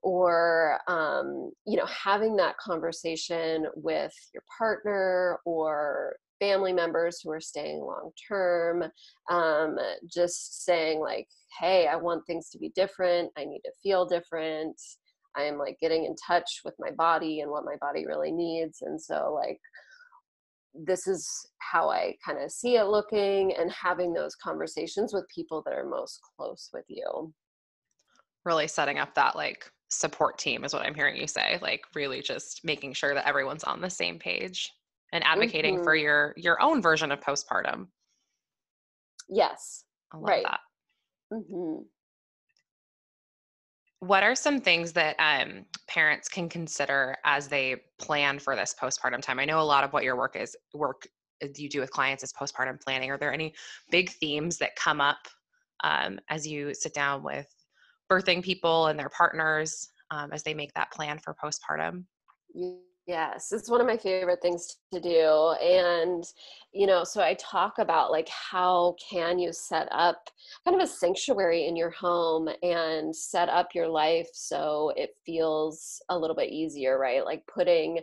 or 0.03 0.79
um, 0.87 1.51
you 1.65 1.77
know 1.77 1.85
having 1.85 2.35
that 2.35 2.57
conversation 2.57 3.65
with 3.75 4.13
your 4.33 4.43
partner 4.57 5.39
or 5.45 6.15
family 6.39 6.73
members 6.73 7.19
who 7.23 7.31
are 7.31 7.41
staying 7.41 7.79
long 7.79 8.11
term 8.27 8.83
um, 9.29 9.77
just 10.13 10.65
saying 10.65 10.99
like 10.99 11.27
hey 11.59 11.87
i 11.87 11.95
want 11.95 12.25
things 12.25 12.49
to 12.49 12.57
be 12.57 12.69
different 12.75 13.31
i 13.37 13.43
need 13.43 13.61
to 13.63 13.71
feel 13.81 14.05
different 14.05 14.79
i'm 15.35 15.57
like 15.57 15.77
getting 15.81 16.05
in 16.05 16.15
touch 16.25 16.61
with 16.63 16.73
my 16.79 16.91
body 16.91 17.41
and 17.41 17.51
what 17.51 17.65
my 17.65 17.75
body 17.81 18.05
really 18.05 18.31
needs 18.31 18.79
and 18.81 18.99
so 18.99 19.33
like 19.33 19.59
this 20.85 21.07
is 21.07 21.47
how 21.59 21.89
I 21.89 22.15
kind 22.25 22.41
of 22.41 22.51
see 22.51 22.75
it 22.75 22.85
looking 22.85 23.53
and 23.55 23.71
having 23.71 24.13
those 24.13 24.35
conversations 24.35 25.13
with 25.13 25.25
people 25.33 25.63
that 25.65 25.73
are 25.73 25.85
most 25.85 26.19
close 26.37 26.69
with 26.73 26.85
you. 26.87 27.33
Really 28.45 28.67
setting 28.67 28.99
up 28.99 29.13
that 29.15 29.35
like 29.35 29.69
support 29.89 30.37
team 30.37 30.63
is 30.63 30.73
what 30.73 30.85
I'm 30.85 30.93
hearing 30.93 31.15
you 31.15 31.27
say, 31.27 31.59
like 31.61 31.81
really 31.95 32.21
just 32.21 32.61
making 32.63 32.93
sure 32.93 33.13
that 33.13 33.27
everyone's 33.27 33.63
on 33.63 33.81
the 33.81 33.89
same 33.89 34.19
page 34.19 34.71
and 35.13 35.23
advocating 35.23 35.75
mm-hmm. 35.75 35.83
for 35.83 35.95
your 35.95 36.33
your 36.37 36.61
own 36.61 36.81
version 36.81 37.11
of 37.11 37.19
postpartum. 37.19 37.87
Yes. 39.29 39.83
right. 40.13 40.43
That. 40.43 40.59
Mm-hmm. 41.33 41.83
What 43.99 44.23
are 44.23 44.35
some 44.35 44.61
things 44.61 44.93
that 44.93 45.15
um, 45.19 45.65
parents 45.87 46.29
can 46.29 46.49
consider 46.49 47.15
as 47.25 47.47
they 47.47 47.77
plan 47.97 48.37
for 48.39 48.55
this 48.55 48.75
postpartum 48.79 49.21
time? 49.21 49.39
I 49.39 49.45
know 49.45 49.59
a 49.59 49.61
lot 49.61 49.83
of 49.83 49.91
what 49.91 50.03
your 50.03 50.15
work 50.15 50.35
is 50.35 50.55
work 50.73 51.07
uh, 51.43 51.47
you 51.55 51.69
do 51.69 51.79
with 51.79 51.91
clients 51.91 52.23
is 52.23 52.31
postpartum 52.31 52.81
planning. 52.81 53.09
Are 53.09 53.17
there 53.17 53.33
any 53.33 53.53
big 53.89 54.11
themes 54.11 54.57
that 54.57 54.75
come 54.75 55.01
up 55.01 55.27
um, 55.83 56.19
as 56.29 56.47
you 56.47 56.73
sit 56.73 56.93
down 56.93 57.23
with 57.23 57.47
birthing 58.11 58.43
people 58.43 58.87
and 58.87 58.99
their 58.99 59.09
partners 59.09 59.89
um, 60.11 60.31
as 60.31 60.43
they 60.43 60.53
make 60.53 60.73
that 60.73 60.91
plan 60.91 61.19
for 61.19 61.35
postpartum 61.43 62.05
Yes, 63.07 63.53
it's 63.53 63.69
one 63.69 63.79
of 63.79 63.87
my 63.87 63.95
favorite 63.95 64.41
things 64.41 64.79
to 64.93 64.99
do. 64.99 65.53
And, 65.61 66.25
you 66.73 66.85
know, 66.85 67.05
so 67.05 67.21
I 67.23 67.35
talk 67.35 67.79
about 67.79 68.11
like 68.11 68.27
how 68.27 68.95
can 69.09 69.39
you 69.39 69.53
set 69.53 69.87
up 69.91 70.29
kind 70.65 70.75
of 70.75 70.83
a 70.83 70.87
sanctuary 70.91 71.65
in 71.67 71.77
your 71.77 71.89
home 71.89 72.49
and 72.61 73.15
set 73.15 73.47
up 73.47 73.73
your 73.73 73.87
life 73.87 74.27
so 74.33 74.91
it 74.97 75.11
feels 75.25 76.01
a 76.09 76.19
little 76.19 76.35
bit 76.35 76.49
easier, 76.51 76.99
right? 76.99 77.23
Like 77.23 77.47
putting 77.47 78.01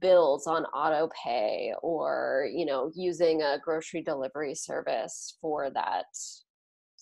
bills 0.00 0.46
on 0.46 0.64
auto 0.66 1.10
pay 1.22 1.74
or, 1.82 2.48
you 2.50 2.64
know, 2.64 2.90
using 2.94 3.42
a 3.42 3.58
grocery 3.62 4.00
delivery 4.00 4.54
service 4.54 5.36
for 5.42 5.68
that 5.70 6.06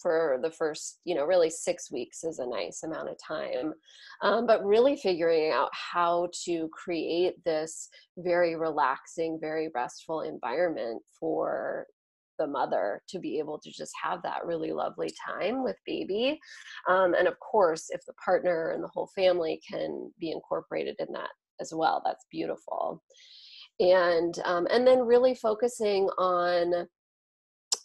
for 0.05 0.39
the 0.43 0.51
first, 0.51 1.01
you 1.05 1.15
know, 1.15 1.25
really 1.25 1.49
six 1.49 1.91
weeks 1.91 2.25
is 2.25 2.39
a 2.39 2.47
nice 2.47 2.83
amount 2.83 3.09
of 3.09 3.17
time. 3.27 3.73
Um, 4.21 4.47
but 4.47 4.63
really 4.63 4.97
figuring 4.97 5.51
out 5.51 5.71
how 5.73 6.29
to 6.45 6.69
create 6.69 7.43
this 7.47 7.89
very 8.19 8.55
relaxing, 8.55 9.39
very 9.41 9.71
restful 9.75 10.21
environment 10.21 11.01
for 11.19 11.87
the 12.39 12.47
mother 12.47 13.01
to 13.09 13.19
be 13.19 13.39
able 13.39 13.59
to 13.61 13.71
just 13.71 13.93
have 14.03 14.21
that 14.25 14.45
really 14.45 14.73
lovely 14.73 15.11
time 15.27 15.65
with 15.65 15.77
baby. 15.87 16.39
Um, 16.87 17.15
and 17.15 17.27
of 17.27 17.39
course, 17.41 17.87
if 17.89 18.05
the 18.07 18.13
partner 18.23 18.73
and 18.73 18.85
the 18.85 18.91
whole 18.93 19.09
family 19.17 19.59
can 19.67 20.13
be 20.21 20.33
incorporated 20.33 20.97
in 20.99 21.07
that 21.15 21.31
as 21.63 21.73
well, 21.75 22.03
that's 22.05 22.27
beautiful. 22.31 23.03
And 23.81 24.39
um, 24.45 24.69
and 24.71 24.87
then 24.87 25.01
really 25.01 25.35
focusing 25.35 26.11
on 26.19 26.87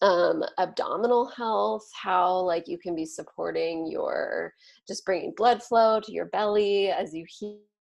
um, 0.02 0.44
abdominal 0.58 1.28
health, 1.28 1.88
how 1.94 2.38
like 2.40 2.68
you 2.68 2.78
can 2.78 2.96
be 2.96 3.06
supporting 3.06 3.88
your 3.92 4.54
just 4.88 5.06
bringing 5.06 5.34
blood 5.36 5.62
flow 5.62 6.00
to 6.00 6.12
your 6.12 6.26
belly 6.28 6.90
as 6.90 7.14
you 7.14 7.26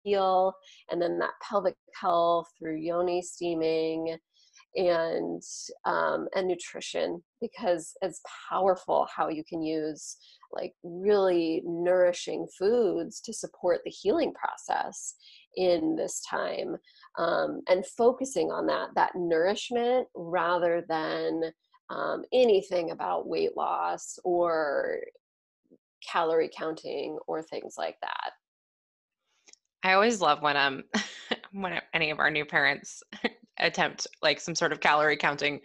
heal, 0.04 0.54
and 0.90 1.02
then 1.02 1.18
that 1.20 1.32
pelvic 1.48 1.76
health 2.00 2.48
through 2.60 2.78
yoni 2.78 3.22
steaming 3.22 4.18
and 4.76 5.42
um, 5.86 6.28
and 6.36 6.48
nutrition 6.48 7.22
because 7.42 7.94
it's 8.02 8.22
powerful 8.50 9.08
how 9.14 9.28
you 9.28 9.44
can 9.44 9.62
use 9.62 10.18
like 10.54 10.74
really 10.84 11.62
nourishing 11.66 12.48
foods 12.58 13.20
to 13.22 13.34
support 13.34 13.82
the 13.84 13.92
healing 13.92 14.34
process 14.34 15.16
in 15.58 15.96
this 15.98 16.22
time 16.30 16.78
um, 17.18 17.62
and 17.68 17.86
focusing 17.86 18.50
on 18.52 18.66
that 18.66 18.90
that 18.96 19.12
nourishment 19.16 20.08
rather 20.16 20.86
than 20.88 21.42
um, 21.92 22.24
anything 22.32 22.92
about 22.92 23.28
weight 23.28 23.56
loss 23.58 24.18
or 24.24 25.00
calorie 26.08 26.50
counting 26.56 27.20
or 27.28 27.44
things 27.44 27.76
like 27.78 27.98
that. 28.02 28.32
I 29.84 29.94
always 29.94 30.22
love 30.22 30.42
when 30.42 30.58
um 30.58 30.84
when 31.52 31.80
any 31.94 32.12
of 32.12 32.20
our 32.20 32.32
new 32.32 32.46
parents 32.46 33.04
attempt 33.60 34.08
like 34.22 34.40
some 34.40 34.56
sort 34.56 34.72
of 34.72 34.80
calorie 34.80 35.18
counting 35.18 35.60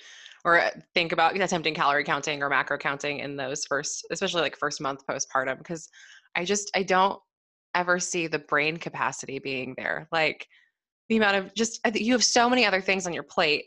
or 0.44 0.60
uh, 0.60 0.70
think 0.94 1.12
about 1.12 1.36
attempting 1.36 1.74
calorie 1.74 2.04
counting 2.04 2.42
or 2.42 2.48
macro 2.48 2.76
counting 2.76 3.20
in 3.20 3.36
those 3.36 3.64
first 3.64 4.06
especially 4.10 4.42
like 4.42 4.56
first 4.56 4.80
month 4.80 5.06
postpartum 5.06 5.58
because 5.58 5.88
I 6.34 6.44
just 6.44 6.70
I 6.74 6.82
don't 6.82 7.20
ever 7.74 7.98
see 7.98 8.26
the 8.26 8.38
brain 8.38 8.76
capacity 8.76 9.38
being 9.38 9.74
there 9.76 10.08
like 10.12 10.46
the 11.08 11.16
amount 11.18 11.36
of 11.36 11.54
just 11.54 11.80
you 11.94 12.12
have 12.12 12.24
so 12.24 12.50
many 12.50 12.66
other 12.66 12.80
things 12.80 13.06
on 13.06 13.12
your 13.12 13.22
plate 13.22 13.66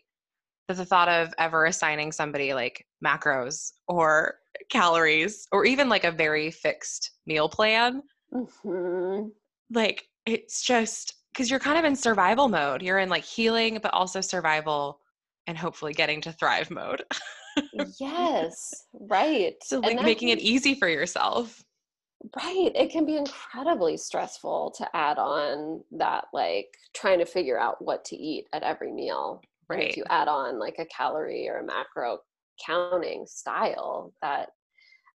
that 0.69 0.77
the 0.77 0.86
thought 0.86 1.10
of 1.10 1.34
ever 1.38 1.65
assigning 1.65 2.12
somebody 2.12 2.53
like 2.53 2.86
macros 3.05 3.71
or 3.88 4.36
calories 4.69 5.47
or 5.51 5.65
even 5.65 5.89
like 5.89 6.05
a 6.05 6.12
very 6.12 6.49
fixed 6.49 7.12
meal 7.25 7.49
plan 7.49 8.01
mm-hmm. 8.34 9.27
like 9.71 10.05
it's 10.25 10.62
just 10.62 11.15
because 11.34 11.49
you're 11.49 11.60
kind 11.60 11.77
of 11.77 11.86
in 11.86 11.95
survival 11.95 12.47
mode. 12.47 12.82
You're 12.82 12.99
in 12.99 13.10
like 13.10 13.23
healing 13.23 13.79
but 13.82 13.93
also 13.93 14.21
survival 14.21 14.99
and 15.47 15.58
hopefully 15.58 15.93
getting 15.93 16.21
to 16.21 16.32
thrive 16.32 16.69
mode. 16.69 17.03
Yes 17.99 18.86
right. 18.93 19.55
So 19.63 19.79
like 19.79 20.01
making 20.01 20.29
it 20.29 20.39
easy 20.39 20.75
for 20.75 20.88
yourself. 20.88 21.63
Right 22.36 22.71
it 22.75 22.91
can 22.91 23.05
be 23.05 23.15
incredibly 23.15 23.95
stressful 23.95 24.73
to 24.77 24.95
add 24.95 25.17
on 25.17 25.84
that 25.91 26.25
like 26.34 26.67
trying 26.93 27.19
to 27.19 27.25
figure 27.25 27.58
out 27.60 27.82
what 27.82 28.03
to 28.05 28.17
eat 28.17 28.47
at 28.51 28.63
every 28.63 28.91
meal 28.91 29.41
right 29.69 29.82
and 29.82 29.89
if 29.89 29.97
you 29.97 30.03
add 30.10 30.27
on 30.27 30.60
like 30.60 30.75
a 30.79 30.86
calorie 30.86 31.47
or 31.47 31.60
a 31.60 31.65
macro 31.65 32.19
counting 32.65 33.25
style 33.27 34.13
that 34.21 34.49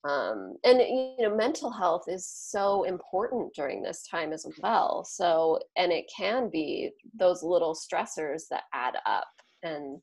um, 0.05 0.57
and 0.65 0.79
you 0.79 1.17
know 1.19 1.37
mental 1.37 1.71
health 1.71 2.05
is 2.09 2.27
so 2.27 2.85
important 2.85 3.53
during 3.55 3.83
this 3.83 4.07
time 4.11 4.33
as 4.33 4.47
well. 4.63 5.05
So 5.05 5.59
and 5.77 5.93
it 5.93 6.11
can 6.15 6.49
be 6.49 6.91
those 7.15 7.43
little 7.43 7.75
stressors 7.75 8.45
that 8.51 8.63
add 8.73 8.95
up 9.05 9.29
and 9.63 10.01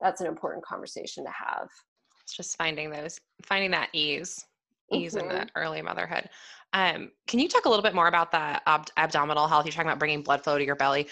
that's 0.00 0.20
an 0.20 0.26
important 0.26 0.64
conversation 0.64 1.24
to 1.24 1.30
have. 1.30 1.68
It's 2.22 2.36
just 2.36 2.56
finding 2.58 2.90
those 2.90 3.18
finding 3.42 3.70
that 3.70 3.88
ease 3.94 4.44
ease 4.92 5.14
mm-hmm. 5.14 5.30
in 5.30 5.36
the 5.36 5.48
early 5.54 5.80
motherhood. 5.80 6.28
Um, 6.72 7.10
can 7.26 7.40
you 7.40 7.48
talk 7.48 7.64
a 7.64 7.68
little 7.68 7.82
bit 7.82 7.94
more 7.94 8.08
about 8.08 8.32
that 8.32 8.62
ab- 8.66 8.90
abdominal 8.96 9.48
health? 9.48 9.64
You're 9.64 9.72
talking 9.72 9.88
about 9.88 9.98
bringing 9.98 10.22
blood 10.22 10.44
flow 10.44 10.58
to 10.58 10.64
your 10.64 10.76
belly 10.76 11.08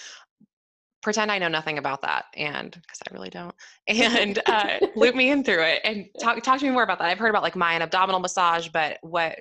pretend 1.03 1.31
I 1.31 1.39
know 1.39 1.49
nothing 1.49 1.79
about 1.79 2.03
that, 2.03 2.27
and 2.37 2.71
because 2.71 3.01
I 3.09 3.15
really 3.15 3.31
don't, 3.31 3.55
and 3.89 4.41
uh, 4.47 4.79
loop 4.97 5.15
me 5.15 5.31
in 5.31 5.45
through 5.45 5.63
it 5.63 5.81
and 5.85 6.07
talk 6.21 6.43
talk 6.43 6.61
to 6.61 6.67
me 6.67 6.71
more 6.71 6.83
about 6.83 6.99
that. 6.99 7.09
I've 7.09 7.19
heard 7.19 7.31
about 7.31 7.43
like 7.43 7.57
Mayan 7.57 7.83
abdominal 7.83 8.21
massage, 8.21 8.69
but 8.69 8.99
what? 9.03 9.39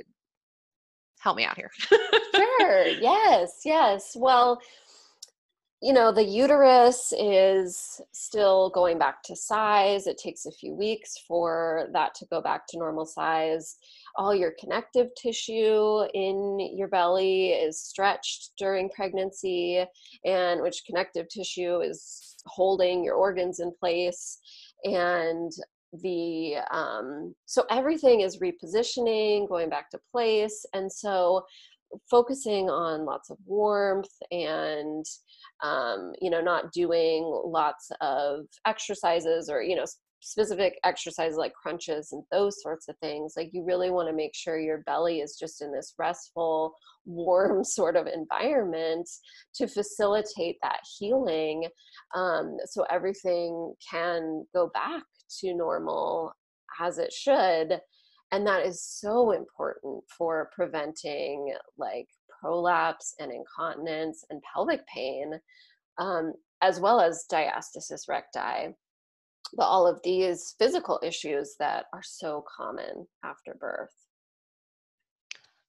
Help 1.19 1.35
me 1.37 1.45
out 1.45 1.57
here. 1.57 1.71
sure. 1.79 2.87
Yes. 2.99 3.61
Yes. 3.65 4.15
Well, 4.15 4.61
you 5.81 5.93
know, 5.93 6.11
the 6.11 6.23
uterus 6.23 7.13
is 7.17 8.01
still 8.11 8.69
going 8.71 8.97
back 8.97 9.21
to 9.23 9.35
size. 9.35 10.07
It 10.07 10.17
takes 10.17 10.45
a 10.45 10.51
few 10.51 10.73
weeks 10.73 11.17
for 11.27 11.89
that 11.93 12.15
to 12.15 12.25
go 12.25 12.41
back 12.41 12.65
to 12.67 12.77
normal 12.77 13.05
size. 13.05 13.77
All 14.17 14.33
your 14.33 14.53
connective 14.59 15.07
tissue 15.15 16.03
in 16.13 16.59
your 16.75 16.87
belly 16.87 17.49
is 17.49 17.81
stretched 17.81 18.51
during 18.57 18.89
pregnancy, 18.89 19.85
and 20.25 20.61
which 20.61 20.83
connective 20.85 21.27
tissue 21.29 21.81
is 21.81 22.35
holding 22.45 23.03
your 23.03 23.15
organs 23.15 23.59
in 23.59 23.71
place. 23.79 24.39
And 24.83 25.51
the 25.93 26.55
um, 26.71 27.35
so 27.45 27.65
everything 27.69 28.21
is 28.21 28.39
repositioning, 28.39 29.47
going 29.47 29.69
back 29.69 29.89
to 29.91 29.99
place. 30.11 30.65
And 30.73 30.91
so 30.91 31.45
focusing 32.09 32.69
on 32.69 33.05
lots 33.05 33.29
of 33.29 33.37
warmth 33.45 34.11
and 34.31 35.05
um, 35.63 36.13
you 36.21 36.29
know 36.29 36.41
not 36.41 36.71
doing 36.71 37.23
lots 37.45 37.89
of 38.01 38.45
exercises 38.65 39.49
or 39.49 39.61
you 39.61 39.75
know 39.75 39.85
specific 40.19 40.79
exercises 40.83 41.37
like 41.37 41.53
crunches 41.53 42.11
and 42.11 42.23
those 42.31 42.61
sorts 42.61 42.87
of 42.87 42.97
things 42.97 43.33
like 43.37 43.49
you 43.53 43.63
really 43.63 43.91
want 43.91 44.07
to 44.07 44.15
make 44.15 44.33
sure 44.33 44.59
your 44.59 44.79
belly 44.79 45.19
is 45.19 45.37
just 45.39 45.61
in 45.61 45.71
this 45.71 45.93
restful 45.97 46.73
warm 47.05 47.63
sort 47.63 47.95
of 47.95 48.05
environment 48.07 49.07
to 49.55 49.67
facilitate 49.67 50.57
that 50.61 50.79
healing 50.99 51.65
um, 52.15 52.57
so 52.65 52.85
everything 52.89 53.73
can 53.89 54.45
go 54.53 54.69
back 54.73 55.03
to 55.39 55.53
normal 55.53 56.33
as 56.81 56.97
it 56.97 57.13
should 57.13 57.79
and 58.31 58.45
that 58.45 58.65
is 58.65 58.83
so 58.83 59.31
important 59.31 60.03
for 60.17 60.49
preventing 60.53 61.53
like 61.77 62.07
prolapse 62.41 63.15
and 63.19 63.31
incontinence 63.31 64.25
and 64.29 64.41
pelvic 64.53 64.85
pain 64.87 65.31
um, 65.97 66.33
as 66.61 66.79
well 66.79 66.99
as 66.99 67.25
diastasis 67.31 68.07
recti 68.09 68.73
but 69.55 69.65
all 69.65 69.87
of 69.87 69.99
these 70.03 70.55
physical 70.59 70.99
issues 71.03 71.55
that 71.59 71.85
are 71.93 72.03
so 72.03 72.43
common 72.55 73.07
after 73.23 73.55
birth 73.59 73.93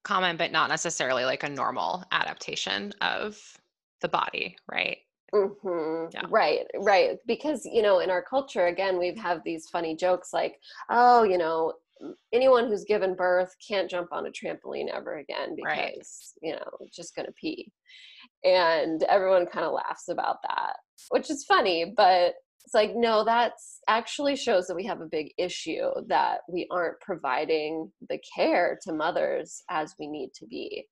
common 0.05 0.37
but 0.37 0.53
not 0.53 0.69
necessarily 0.69 1.25
like 1.25 1.43
a 1.43 1.49
normal 1.49 2.05
adaptation 2.13 2.93
of 3.01 3.39
the 4.01 4.09
body 4.09 4.57
right 4.71 4.99
Mm-hmm. 5.35 6.07
Yeah. 6.15 6.23
Right, 6.31 6.61
right. 6.79 7.19
Because, 7.27 7.67
you 7.67 7.83
know, 7.83 7.99
in 7.99 8.09
our 8.09 8.23
culture, 8.23 8.69
again, 8.69 8.99
we 8.99 9.15
have 9.17 9.43
these 9.45 9.69
funny 9.69 9.95
jokes 9.95 10.33
like, 10.33 10.59
oh, 10.89 11.23
you 11.23 11.37
know, 11.37 11.75
anyone 12.33 12.67
who's 12.67 12.85
given 12.85 13.15
birth 13.15 13.55
can't 13.67 13.91
jump 13.91 14.13
on 14.13 14.27
a 14.27 14.31
trampoline 14.31 14.89
ever 14.89 15.19
again 15.19 15.55
because 15.57 15.75
right. 15.77 16.03
you 16.43 16.53
know 16.53 16.87
just 16.93 17.15
gonna 17.15 17.33
pee 17.33 17.71
and 18.45 19.03
everyone 19.05 19.47
kind 19.47 19.67
of 19.67 19.73
laughs 19.73 20.09
about 20.09 20.37
that 20.43 20.75
which 21.11 21.31
is 21.31 21.45
funny 21.45 21.93
but 21.97 22.35
it's 22.65 22.75
like 22.75 22.93
no 22.95 23.25
that's 23.25 23.81
actually 23.89 24.37
shows 24.37 24.67
that 24.67 24.75
we 24.75 24.85
have 24.85 25.01
a 25.01 25.07
big 25.07 25.33
issue 25.39 25.89
that 26.07 26.41
we 26.49 26.67
aren't 26.71 27.01
providing 27.01 27.91
the 28.09 28.19
care 28.35 28.79
to 28.83 28.93
mothers 28.93 29.63
as 29.71 29.95
we 29.99 30.07
need 30.07 30.31
to 30.35 30.47
be 30.47 30.87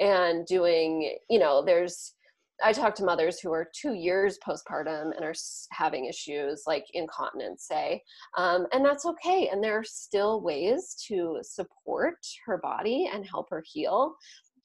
and 0.00 0.46
doing 0.46 1.16
you 1.28 1.38
know 1.38 1.64
there's 1.64 2.14
I 2.62 2.72
talk 2.72 2.94
to 2.96 3.04
mothers 3.04 3.40
who 3.40 3.52
are 3.52 3.70
two 3.74 3.94
years 3.94 4.38
postpartum 4.46 5.16
and 5.16 5.24
are 5.24 5.34
having 5.72 6.06
issues 6.06 6.64
like 6.66 6.84
incontinence, 6.92 7.66
say, 7.66 8.02
um, 8.36 8.66
and 8.72 8.84
that's 8.84 9.06
okay. 9.06 9.48
And 9.50 9.62
there 9.62 9.78
are 9.78 9.84
still 9.84 10.42
ways 10.42 10.94
to 11.08 11.38
support 11.42 12.18
her 12.46 12.58
body 12.58 13.08
and 13.12 13.26
help 13.26 13.48
her 13.50 13.62
heal. 13.66 14.14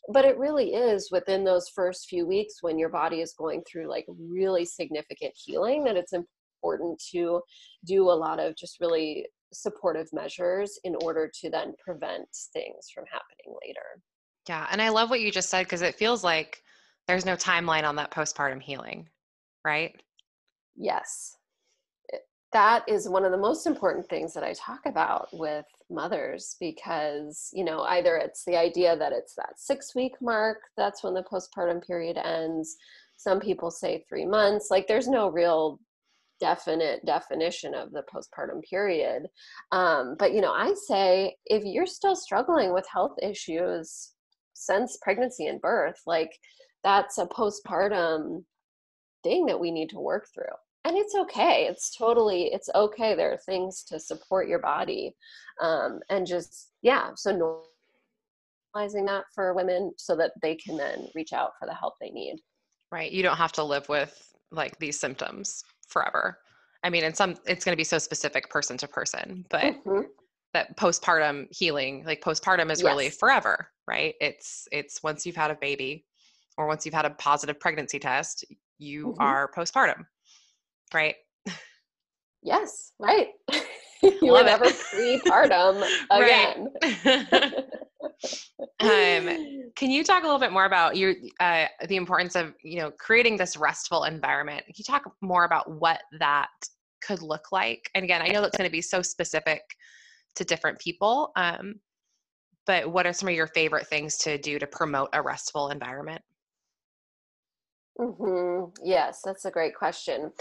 But 0.09 0.25
it 0.25 0.37
really 0.37 0.73
is 0.73 1.09
within 1.11 1.43
those 1.43 1.69
first 1.69 2.07
few 2.07 2.27
weeks 2.27 2.55
when 2.61 2.77
your 2.77 2.89
body 2.89 3.21
is 3.21 3.33
going 3.33 3.63
through 3.69 3.89
like 3.89 4.05
really 4.07 4.65
significant 4.65 5.33
healing 5.35 5.83
that 5.85 5.97
it's 5.97 6.13
important 6.13 7.01
to 7.11 7.41
do 7.85 8.03
a 8.03 8.11
lot 8.11 8.39
of 8.39 8.55
just 8.55 8.79
really 8.79 9.25
supportive 9.53 10.07
measures 10.13 10.77
in 10.83 10.95
order 11.01 11.31
to 11.41 11.49
then 11.49 11.73
prevent 11.83 12.27
things 12.53 12.87
from 12.93 13.05
happening 13.05 13.57
later. 13.65 14.01
Yeah. 14.47 14.67
And 14.71 14.81
I 14.81 14.89
love 14.89 15.09
what 15.09 15.21
you 15.21 15.31
just 15.31 15.49
said 15.49 15.63
because 15.63 15.81
it 15.81 15.95
feels 15.95 16.23
like 16.23 16.61
there's 17.07 17.25
no 17.25 17.35
timeline 17.35 17.83
on 17.83 17.95
that 17.95 18.11
postpartum 18.11 18.61
healing, 18.61 19.07
right? 19.63 19.95
Yes. 20.75 21.35
That 22.55 22.87
is 22.87 23.09
one 23.09 23.25
of 23.25 23.33
the 23.33 23.37
most 23.37 23.67
important 23.67 24.07
things 24.07 24.33
that 24.33 24.45
I 24.45 24.53
talk 24.53 24.85
about 24.85 25.27
with 25.33 25.65
mothers 25.89 26.55
because, 26.57 27.49
you 27.51 27.65
know, 27.65 27.81
either 27.81 28.15
it's 28.15 28.45
the 28.45 28.55
idea 28.55 28.95
that 28.95 29.11
it's 29.11 29.35
that 29.35 29.59
six 29.59 29.93
week 29.93 30.13
mark, 30.21 30.59
that's 30.77 31.03
when 31.03 31.13
the 31.13 31.23
postpartum 31.29 31.85
period 31.85 32.15
ends. 32.15 32.77
Some 33.17 33.41
people 33.41 33.71
say 33.71 34.05
three 34.07 34.25
months. 34.25 34.69
Like, 34.71 34.87
there's 34.87 35.09
no 35.09 35.27
real 35.27 35.81
definite 36.39 37.05
definition 37.05 37.75
of 37.75 37.91
the 37.91 38.03
postpartum 38.03 38.63
period. 38.63 39.23
Um, 39.73 40.15
but, 40.17 40.31
you 40.31 40.39
know, 40.39 40.53
I 40.53 40.75
say 40.87 41.35
if 41.47 41.65
you're 41.65 41.85
still 41.85 42.15
struggling 42.15 42.73
with 42.73 42.87
health 42.89 43.17
issues 43.21 44.13
since 44.53 44.97
pregnancy 45.01 45.47
and 45.47 45.59
birth, 45.59 45.99
like, 46.07 46.31
that's 46.85 47.17
a 47.17 47.25
postpartum 47.25 48.45
thing 49.25 49.45
that 49.47 49.59
we 49.59 49.71
need 49.71 49.89
to 49.89 49.99
work 49.99 50.27
through 50.33 50.55
and 50.85 50.95
it's 50.95 51.15
okay 51.15 51.67
it's 51.69 51.95
totally 51.95 52.45
it's 52.53 52.69
okay 52.75 53.15
there 53.15 53.33
are 53.33 53.37
things 53.37 53.83
to 53.83 53.99
support 53.99 54.47
your 54.47 54.59
body 54.59 55.13
um, 55.61 55.99
and 56.09 56.25
just 56.25 56.71
yeah 56.81 57.09
so 57.15 57.33
normalizing 58.75 59.05
that 59.05 59.25
for 59.33 59.53
women 59.53 59.91
so 59.97 60.15
that 60.15 60.31
they 60.41 60.55
can 60.55 60.77
then 60.77 61.07
reach 61.15 61.33
out 61.33 61.51
for 61.59 61.65
the 61.65 61.73
help 61.73 61.95
they 61.99 62.09
need 62.09 62.37
right 62.91 63.11
you 63.11 63.23
don't 63.23 63.37
have 63.37 63.51
to 63.51 63.63
live 63.63 63.87
with 63.89 64.33
like 64.51 64.77
these 64.79 64.99
symptoms 64.99 65.63
forever 65.87 66.37
i 66.83 66.89
mean 66.89 67.03
in 67.03 67.13
some 67.13 67.35
it's 67.45 67.65
going 67.65 67.73
to 67.73 67.77
be 67.77 67.83
so 67.83 67.97
specific 67.97 68.49
person 68.49 68.77
to 68.77 68.87
person 68.87 69.45
but 69.49 69.75
mm-hmm. 69.85 70.01
that 70.53 70.75
postpartum 70.77 71.47
healing 71.51 72.03
like 72.05 72.21
postpartum 72.21 72.71
is 72.71 72.81
yes. 72.81 72.85
really 72.85 73.09
forever 73.09 73.67
right 73.87 74.15
it's 74.21 74.67
it's 74.71 75.01
once 75.03 75.25
you've 75.25 75.35
had 75.35 75.51
a 75.51 75.55
baby 75.55 76.05
or 76.57 76.67
once 76.67 76.85
you've 76.85 76.95
had 76.95 77.05
a 77.05 77.09
positive 77.11 77.59
pregnancy 77.59 77.99
test, 77.99 78.45
you 78.77 79.07
mm-hmm. 79.07 79.21
are 79.21 79.51
postpartum, 79.55 80.05
right? 80.93 81.15
Yes, 82.45 82.91
right. 82.99 83.29
you 84.03 84.31
were 84.31 84.43
never 84.43 84.65
prepartum 84.65 85.83
again. 86.11 86.67
um, 88.79 89.71
can 89.75 89.89
you 89.89 90.03
talk 90.03 90.21
a 90.21 90.25
little 90.25 90.39
bit 90.39 90.51
more 90.51 90.65
about 90.65 90.95
your 90.95 91.15
uh, 91.39 91.65
the 91.87 91.95
importance 91.95 92.35
of 92.35 92.53
you 92.63 92.77
know 92.79 92.91
creating 92.99 93.35
this 93.37 93.57
restful 93.57 94.03
environment? 94.03 94.63
Can 94.65 94.75
you 94.77 94.83
talk 94.83 95.03
more 95.21 95.45
about 95.45 95.71
what 95.71 96.01
that 96.19 96.49
could 97.01 97.21
look 97.21 97.51
like? 97.51 97.89
And 97.95 98.03
again, 98.03 98.21
I 98.21 98.27
know 98.27 98.41
that's 98.41 98.57
going 98.57 98.69
to 98.69 98.71
be 98.71 98.81
so 98.81 99.01
specific 99.01 99.61
to 100.35 100.43
different 100.43 100.79
people, 100.79 101.31
um, 101.35 101.75
but 102.67 102.91
what 102.91 103.07
are 103.07 103.13
some 103.13 103.29
of 103.29 103.35
your 103.35 103.47
favorite 103.47 103.87
things 103.87 104.17
to 104.17 104.37
do 104.37 104.59
to 104.59 104.67
promote 104.67 105.09
a 105.13 105.21
restful 105.21 105.69
environment? 105.69 106.21
Mm-hmm. 107.99 108.71
Yes, 108.83 109.21
that's 109.23 109.45
a 109.45 109.51
great 109.51 109.75
question. 109.75 110.31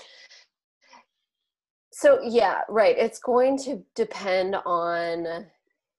So, 1.97 2.19
yeah, 2.25 2.63
right. 2.69 2.99
It's 2.99 3.21
going 3.21 3.57
to 3.59 3.81
depend 3.95 4.57
on 4.67 5.47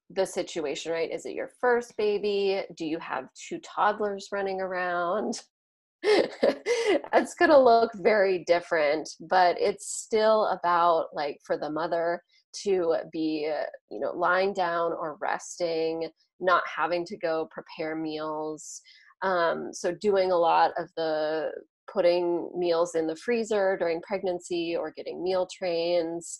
the 0.09 0.25
situation, 0.25 0.91
right? 0.91 1.09
Is 1.09 1.25
it 1.25 1.35
your 1.35 1.51
first 1.61 1.95
baby? 1.95 2.63
Do 2.75 2.85
you 2.85 2.99
have 2.99 3.29
two 3.33 3.59
toddlers 3.59 4.27
running 4.29 4.59
around? 4.59 5.39
it's 6.03 7.33
going 7.35 7.49
to 7.49 7.57
look 7.57 7.91
very 7.95 8.43
different, 8.43 9.07
but 9.21 9.55
it's 9.57 9.89
still 9.89 10.47
about 10.47 11.05
like 11.13 11.39
for 11.45 11.57
the 11.57 11.69
mother 11.69 12.21
to 12.63 12.97
be, 13.13 13.49
you 13.89 13.99
know, 14.01 14.11
lying 14.11 14.53
down 14.53 14.91
or 14.91 15.15
resting, 15.21 16.09
not 16.41 16.63
having 16.67 17.05
to 17.05 17.15
go 17.15 17.47
prepare 17.51 17.95
meals. 17.95 18.81
Um, 19.21 19.69
so, 19.71 19.93
doing 19.93 20.33
a 20.33 20.37
lot 20.37 20.71
of 20.77 20.89
the 20.97 21.51
putting 21.91 22.49
meals 22.55 22.95
in 22.95 23.07
the 23.07 23.15
freezer 23.15 23.77
during 23.77 24.01
pregnancy 24.01 24.75
or 24.75 24.91
getting 24.91 25.23
meal 25.23 25.47
trains 25.55 26.39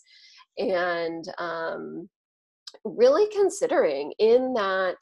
and 0.58 1.24
um, 1.38 2.08
really 2.84 3.26
considering 3.32 4.12
in 4.18 4.52
that 4.54 4.96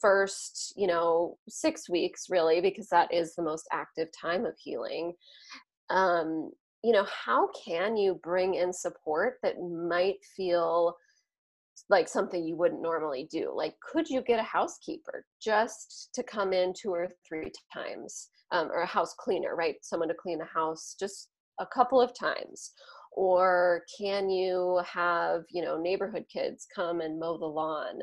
first 0.00 0.74
you 0.76 0.86
know 0.86 1.38
six 1.48 1.88
weeks 1.88 2.26
really 2.28 2.60
because 2.60 2.88
that 2.88 3.12
is 3.12 3.34
the 3.34 3.42
most 3.42 3.66
active 3.72 4.08
time 4.12 4.44
of 4.44 4.54
healing 4.58 5.12
um, 5.90 6.50
you 6.84 6.92
know 6.92 7.04
how 7.04 7.48
can 7.64 7.96
you 7.96 8.20
bring 8.22 8.54
in 8.54 8.72
support 8.72 9.38
that 9.42 9.60
might 9.60 10.22
feel 10.36 10.94
like 11.90 12.08
something 12.08 12.44
you 12.44 12.56
wouldn't 12.56 12.82
normally 12.82 13.28
do 13.30 13.52
like 13.54 13.74
could 13.80 14.08
you 14.08 14.22
get 14.22 14.40
a 14.40 14.42
housekeeper 14.42 15.24
just 15.42 16.08
to 16.14 16.22
come 16.22 16.52
in 16.52 16.72
two 16.72 16.90
or 16.90 17.08
three 17.28 17.52
times 17.72 18.28
um, 18.52 18.70
or 18.70 18.82
a 18.82 18.86
house 18.86 19.14
cleaner 19.18 19.54
right? 19.56 19.76
Someone 19.82 20.08
to 20.08 20.14
clean 20.14 20.38
the 20.38 20.44
house 20.44 20.96
just 20.98 21.28
a 21.60 21.66
couple 21.66 22.00
of 22.00 22.16
times. 22.18 22.72
Or 23.12 23.82
can 23.98 24.28
you 24.28 24.80
have 24.86 25.42
you 25.50 25.62
know 25.62 25.80
neighborhood 25.80 26.26
kids 26.32 26.66
come 26.74 27.00
and 27.00 27.18
mow 27.18 27.38
the 27.38 27.46
lawn? 27.46 28.00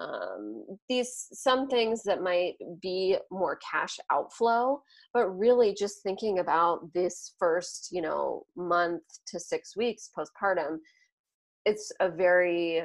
Um, 0.00 0.64
these 0.88 1.28
some 1.32 1.68
things 1.68 2.02
that 2.04 2.22
might 2.22 2.54
be 2.80 3.18
more 3.30 3.58
cash 3.70 3.98
outflow 4.10 4.80
but 5.12 5.28
really 5.28 5.74
just 5.78 6.02
thinking 6.02 6.38
about 6.38 6.90
this 6.94 7.34
first 7.38 7.90
you 7.92 8.00
know 8.00 8.46
month 8.56 9.02
to 9.26 9.38
six 9.38 9.76
weeks 9.76 10.08
postpartum 10.16 10.78
it's 11.66 11.92
a 12.00 12.08
very 12.08 12.84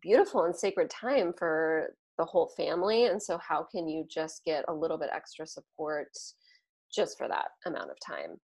beautiful 0.00 0.44
and 0.44 0.56
sacred 0.56 0.90
time 0.90 1.32
for 1.36 1.94
the 2.18 2.24
whole 2.24 2.52
family 2.56 3.06
and 3.06 3.22
so 3.22 3.38
how 3.38 3.66
can 3.70 3.88
you 3.88 4.04
just 4.10 4.44
get 4.44 4.64
a 4.68 4.74
little 4.74 4.98
bit 4.98 5.10
extra 5.12 5.46
support 5.46 6.08
just 6.94 7.16
for 7.16 7.28
that 7.28 7.46
amount 7.66 7.90
of 7.90 7.96
time? 8.04 8.36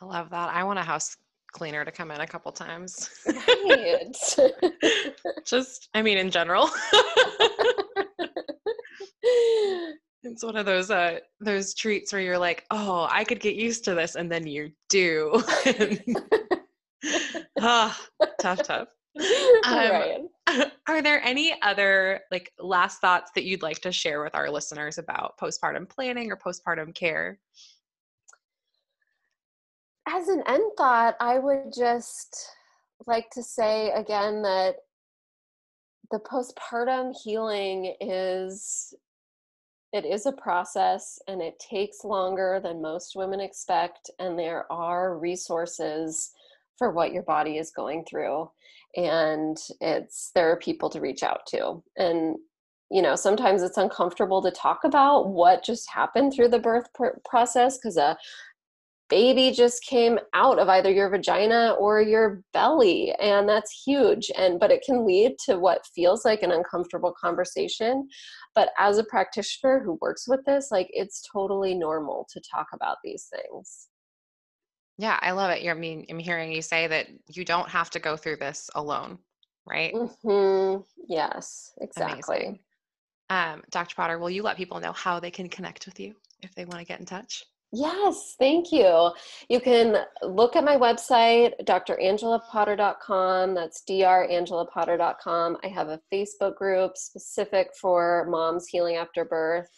I 0.00 0.04
love 0.04 0.30
that. 0.30 0.50
I 0.50 0.62
want 0.64 0.78
a 0.78 0.82
house 0.82 1.16
cleaner 1.52 1.84
to 1.84 1.90
come 1.90 2.10
in 2.10 2.20
a 2.20 2.26
couple 2.26 2.52
times. 2.52 3.10
Right. 3.26 4.12
just 5.46 5.88
i 5.94 6.02
mean 6.02 6.18
in 6.18 6.30
general. 6.30 6.68
It's 10.22 10.42
one 10.42 10.56
of 10.56 10.66
those 10.66 10.90
uh 10.90 11.20
those 11.40 11.72
treats 11.72 12.12
where 12.12 12.20
you're 12.20 12.38
like 12.38 12.64
oh 12.72 13.06
i 13.10 13.22
could 13.22 13.38
get 13.38 13.54
used 13.54 13.84
to 13.84 13.94
this 13.94 14.16
and 14.16 14.30
then 14.30 14.44
you 14.44 14.70
do 14.88 15.40
ah, 17.60 17.96
tough 18.40 18.62
tough 18.64 18.88
um. 19.64 20.28
Are 20.88 21.02
there 21.02 21.20
any 21.24 21.54
other 21.62 22.20
like 22.30 22.52
last 22.58 23.00
thoughts 23.00 23.32
that 23.34 23.44
you'd 23.44 23.62
like 23.62 23.80
to 23.80 23.90
share 23.90 24.22
with 24.22 24.34
our 24.34 24.48
listeners 24.48 24.98
about 24.98 25.36
postpartum 25.38 25.88
planning 25.88 26.30
or 26.30 26.36
postpartum 26.36 26.94
care? 26.94 27.38
As 30.08 30.28
an 30.28 30.42
end 30.46 30.70
thought, 30.78 31.16
I 31.20 31.38
would 31.38 31.72
just 31.76 32.50
like 33.06 33.28
to 33.30 33.42
say 33.42 33.90
again 33.90 34.42
that 34.42 34.76
the 36.10 36.20
postpartum 36.20 37.12
healing 37.24 37.94
is 38.00 38.94
it 39.92 40.04
is 40.04 40.26
a 40.26 40.32
process 40.32 41.18
and 41.26 41.40
it 41.40 41.58
takes 41.58 42.04
longer 42.04 42.60
than 42.62 42.82
most 42.82 43.16
women 43.16 43.40
expect 43.40 44.10
and 44.18 44.38
there 44.38 44.70
are 44.70 45.18
resources 45.18 46.32
for 46.76 46.92
what 46.92 47.12
your 47.12 47.22
body 47.22 47.58
is 47.58 47.70
going 47.70 48.04
through 48.04 48.48
and 48.96 49.58
it's 49.80 50.30
there 50.34 50.50
are 50.50 50.56
people 50.56 50.88
to 50.90 51.00
reach 51.00 51.22
out 51.22 51.40
to 51.46 51.82
and 51.96 52.36
you 52.90 53.02
know 53.02 53.14
sometimes 53.14 53.62
it's 53.62 53.76
uncomfortable 53.76 54.42
to 54.42 54.50
talk 54.50 54.80
about 54.84 55.28
what 55.28 55.64
just 55.64 55.88
happened 55.90 56.32
through 56.32 56.48
the 56.48 56.58
birth 56.58 56.86
pr- 56.94 57.18
process 57.24 57.78
because 57.78 57.96
a 57.96 58.16
baby 59.08 59.52
just 59.52 59.84
came 59.84 60.18
out 60.34 60.58
of 60.58 60.68
either 60.68 60.90
your 60.90 61.08
vagina 61.08 61.76
or 61.78 62.00
your 62.00 62.42
belly 62.52 63.12
and 63.20 63.48
that's 63.48 63.82
huge 63.86 64.30
and 64.36 64.58
but 64.58 64.70
it 64.70 64.82
can 64.84 65.06
lead 65.06 65.32
to 65.38 65.58
what 65.58 65.86
feels 65.94 66.24
like 66.24 66.42
an 66.42 66.50
uncomfortable 66.50 67.14
conversation 67.20 68.08
but 68.54 68.70
as 68.78 68.98
a 68.98 69.04
practitioner 69.04 69.80
who 69.84 69.98
works 70.00 70.26
with 70.26 70.44
this 70.44 70.68
like 70.70 70.88
it's 70.90 71.22
totally 71.32 71.74
normal 71.74 72.26
to 72.32 72.40
talk 72.52 72.66
about 72.72 72.96
these 73.04 73.28
things 73.32 73.88
yeah, 74.98 75.18
I 75.20 75.32
love 75.32 75.50
it. 75.50 75.62
You're, 75.62 75.74
I 75.74 75.78
mean, 75.78 76.06
I'm 76.08 76.18
hearing 76.18 76.52
you 76.52 76.62
say 76.62 76.86
that 76.86 77.08
you 77.28 77.44
don't 77.44 77.68
have 77.68 77.90
to 77.90 77.98
go 77.98 78.16
through 78.16 78.36
this 78.36 78.70
alone, 78.74 79.18
right? 79.66 79.92
Mm-hmm. 79.92 80.82
Yes, 81.08 81.72
exactly. 81.80 82.62
Um, 83.28 83.62
Dr. 83.70 83.94
Potter, 83.94 84.18
will 84.18 84.30
you 84.30 84.42
let 84.42 84.56
people 84.56 84.80
know 84.80 84.92
how 84.92 85.20
they 85.20 85.30
can 85.30 85.48
connect 85.48 85.86
with 85.86 86.00
you 86.00 86.14
if 86.42 86.54
they 86.54 86.64
want 86.64 86.78
to 86.80 86.86
get 86.86 87.00
in 87.00 87.06
touch? 87.06 87.44
Yes, 87.72 88.36
thank 88.38 88.70
you. 88.70 89.10
You 89.50 89.60
can 89.60 90.04
look 90.22 90.54
at 90.54 90.64
my 90.64 90.76
website, 90.76 91.52
drangelapotter.com. 91.64 93.54
That's 93.54 93.82
drangelapotter.com. 93.90 95.58
I 95.62 95.66
have 95.66 95.88
a 95.88 96.00
Facebook 96.10 96.54
group 96.54 96.96
specific 96.96 97.70
for 97.78 98.28
moms 98.30 98.68
healing 98.68 98.96
after 98.96 99.24
birth, 99.24 99.68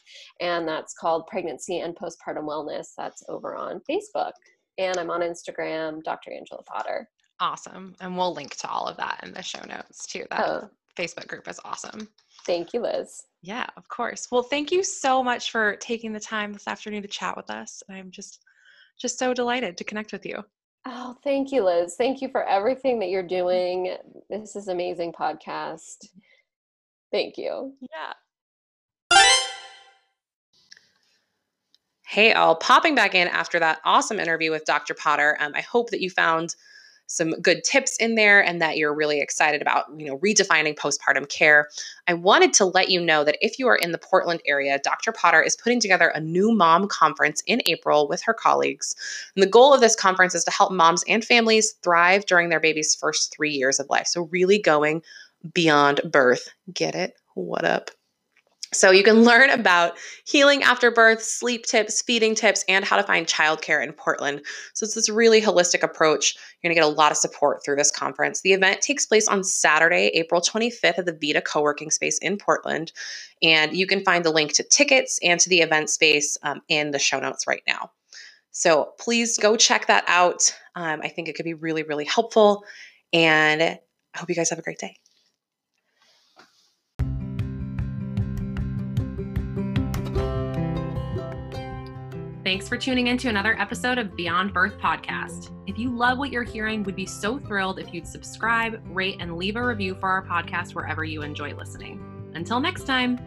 and 0.40 0.68
that's 0.68 0.94
called 0.94 1.26
Pregnancy 1.26 1.80
and 1.80 1.96
Postpartum 1.96 2.44
Wellness. 2.44 2.88
That's 2.96 3.24
over 3.28 3.56
on 3.56 3.80
Facebook 3.90 4.32
and 4.78 4.96
I'm 4.96 5.10
on 5.10 5.20
Instagram, 5.20 6.02
Dr. 6.02 6.32
Angela 6.32 6.62
Potter. 6.62 7.08
Awesome. 7.40 7.94
And 8.00 8.16
we'll 8.16 8.34
link 8.34 8.56
to 8.56 8.68
all 8.68 8.86
of 8.86 8.96
that 8.96 9.20
in 9.22 9.32
the 9.32 9.42
show 9.42 9.64
notes 9.68 10.06
too. 10.06 10.24
That 10.30 10.48
oh. 10.48 10.70
Facebook 10.96 11.28
group 11.28 11.48
is 11.48 11.60
awesome. 11.64 12.08
Thank 12.46 12.72
you, 12.72 12.80
Liz. 12.80 13.22
Yeah, 13.42 13.66
of 13.76 13.88
course. 13.88 14.28
Well, 14.32 14.42
thank 14.42 14.72
you 14.72 14.82
so 14.82 15.22
much 15.22 15.50
for 15.50 15.76
taking 15.76 16.12
the 16.12 16.20
time 16.20 16.52
this 16.52 16.66
afternoon 16.66 17.02
to 17.02 17.08
chat 17.08 17.36
with 17.36 17.50
us. 17.50 17.82
I'm 17.90 18.10
just 18.10 18.42
just 19.00 19.18
so 19.18 19.32
delighted 19.32 19.76
to 19.76 19.84
connect 19.84 20.12
with 20.12 20.26
you. 20.26 20.42
Oh, 20.86 21.14
thank 21.22 21.52
you, 21.52 21.64
Liz. 21.64 21.94
Thank 21.96 22.20
you 22.20 22.28
for 22.28 22.48
everything 22.48 22.98
that 23.00 23.10
you're 23.10 23.22
doing. 23.22 23.96
This 24.28 24.56
is 24.56 24.68
amazing 24.68 25.12
podcast. 25.12 26.06
Thank 27.12 27.38
you. 27.38 27.74
Yeah. 27.80 28.12
Hey, 32.08 32.32
all, 32.32 32.56
popping 32.56 32.94
back 32.94 33.14
in 33.14 33.28
after 33.28 33.58
that 33.58 33.80
awesome 33.84 34.18
interview 34.18 34.50
with 34.50 34.64
Dr. 34.64 34.94
Potter. 34.94 35.36
Um, 35.40 35.52
I 35.54 35.60
hope 35.60 35.90
that 35.90 36.00
you 36.00 36.08
found 36.08 36.56
some 37.06 37.32
good 37.32 37.62
tips 37.64 37.98
in 37.98 38.14
there 38.14 38.42
and 38.42 38.62
that 38.62 38.78
you're 38.78 38.94
really 38.94 39.20
excited 39.20 39.60
about 39.60 39.84
you 39.94 40.06
know 40.06 40.18
redefining 40.18 40.74
postpartum 40.74 41.26
care 41.30 41.68
i 42.06 42.12
wanted 42.12 42.52
to 42.52 42.66
let 42.66 42.90
you 42.90 43.00
know 43.00 43.24
that 43.24 43.38
if 43.40 43.58
you 43.58 43.66
are 43.66 43.76
in 43.76 43.92
the 43.92 43.98
portland 43.98 44.42
area 44.44 44.78
dr 44.84 45.10
potter 45.12 45.40
is 45.40 45.56
putting 45.56 45.80
together 45.80 46.08
a 46.08 46.20
new 46.20 46.52
mom 46.52 46.86
conference 46.86 47.42
in 47.46 47.62
april 47.64 48.06
with 48.06 48.22
her 48.22 48.34
colleagues 48.34 48.94
and 49.34 49.42
the 49.42 49.48
goal 49.48 49.72
of 49.72 49.80
this 49.80 49.96
conference 49.96 50.34
is 50.34 50.44
to 50.44 50.50
help 50.50 50.70
moms 50.70 51.02
and 51.08 51.24
families 51.24 51.76
thrive 51.82 52.26
during 52.26 52.50
their 52.50 52.60
baby's 52.60 52.94
first 52.94 53.34
three 53.34 53.52
years 53.52 53.80
of 53.80 53.88
life 53.88 54.06
so 54.06 54.28
really 54.30 54.58
going 54.58 55.00
beyond 55.54 56.02
birth 56.12 56.50
get 56.74 56.94
it 56.94 57.14
what 57.32 57.64
up 57.64 57.90
so 58.72 58.90
you 58.90 59.02
can 59.02 59.22
learn 59.24 59.50
about 59.50 59.96
healing 60.24 60.62
after 60.62 60.90
birth, 60.90 61.22
sleep 61.22 61.64
tips, 61.64 62.02
feeding 62.02 62.34
tips, 62.34 62.64
and 62.68 62.84
how 62.84 62.96
to 62.96 63.02
find 63.02 63.26
childcare 63.26 63.82
in 63.82 63.92
Portland. 63.92 64.42
So 64.74 64.84
it's 64.84 64.94
this 64.94 65.08
really 65.08 65.40
holistic 65.40 65.82
approach. 65.82 66.36
You're 66.62 66.68
going 66.68 66.76
to 66.76 66.80
get 66.80 66.88
a 66.88 66.96
lot 66.96 67.12
of 67.12 67.18
support 67.18 67.64
through 67.64 67.76
this 67.76 67.90
conference. 67.90 68.42
The 68.42 68.52
event 68.52 68.80
takes 68.80 69.06
place 69.06 69.28
on 69.28 69.44
Saturday, 69.44 70.10
April 70.14 70.40
25th 70.40 70.98
at 70.98 71.06
the 71.06 71.18
Vita 71.20 71.40
co-working 71.40 71.90
space 71.90 72.18
in 72.18 72.36
Portland. 72.36 72.92
And 73.42 73.76
you 73.76 73.86
can 73.86 74.04
find 74.04 74.24
the 74.24 74.30
link 74.30 74.52
to 74.54 74.62
tickets 74.62 75.18
and 75.22 75.38
to 75.40 75.48
the 75.48 75.60
event 75.60 75.90
space 75.90 76.36
um, 76.42 76.60
in 76.68 76.90
the 76.90 76.98
show 76.98 77.20
notes 77.20 77.46
right 77.46 77.62
now. 77.66 77.90
So 78.50 78.92
please 78.98 79.38
go 79.38 79.56
check 79.56 79.86
that 79.86 80.04
out. 80.08 80.52
Um, 80.74 81.00
I 81.02 81.08
think 81.08 81.28
it 81.28 81.36
could 81.36 81.44
be 81.44 81.54
really, 81.54 81.84
really 81.84 82.04
helpful. 82.04 82.64
And 83.12 83.62
I 83.62 83.78
hope 84.16 84.28
you 84.28 84.34
guys 84.34 84.50
have 84.50 84.58
a 84.58 84.62
great 84.62 84.78
day. 84.78 84.96
Thanks 92.48 92.66
for 92.66 92.78
tuning 92.78 93.08
in 93.08 93.18
to 93.18 93.28
another 93.28 93.60
episode 93.60 93.98
of 93.98 94.16
Beyond 94.16 94.54
Birth 94.54 94.78
Podcast. 94.78 95.50
If 95.66 95.78
you 95.78 95.94
love 95.94 96.16
what 96.16 96.32
you're 96.32 96.44
hearing, 96.44 96.82
we'd 96.82 96.96
be 96.96 97.04
so 97.04 97.38
thrilled 97.38 97.78
if 97.78 97.92
you'd 97.92 98.06
subscribe, 98.06 98.80
rate, 98.86 99.18
and 99.20 99.36
leave 99.36 99.56
a 99.56 99.62
review 99.62 99.94
for 99.94 100.08
our 100.08 100.26
podcast 100.26 100.74
wherever 100.74 101.04
you 101.04 101.20
enjoy 101.20 101.54
listening. 101.54 102.00
Until 102.34 102.58
next 102.58 102.84
time. 102.84 103.18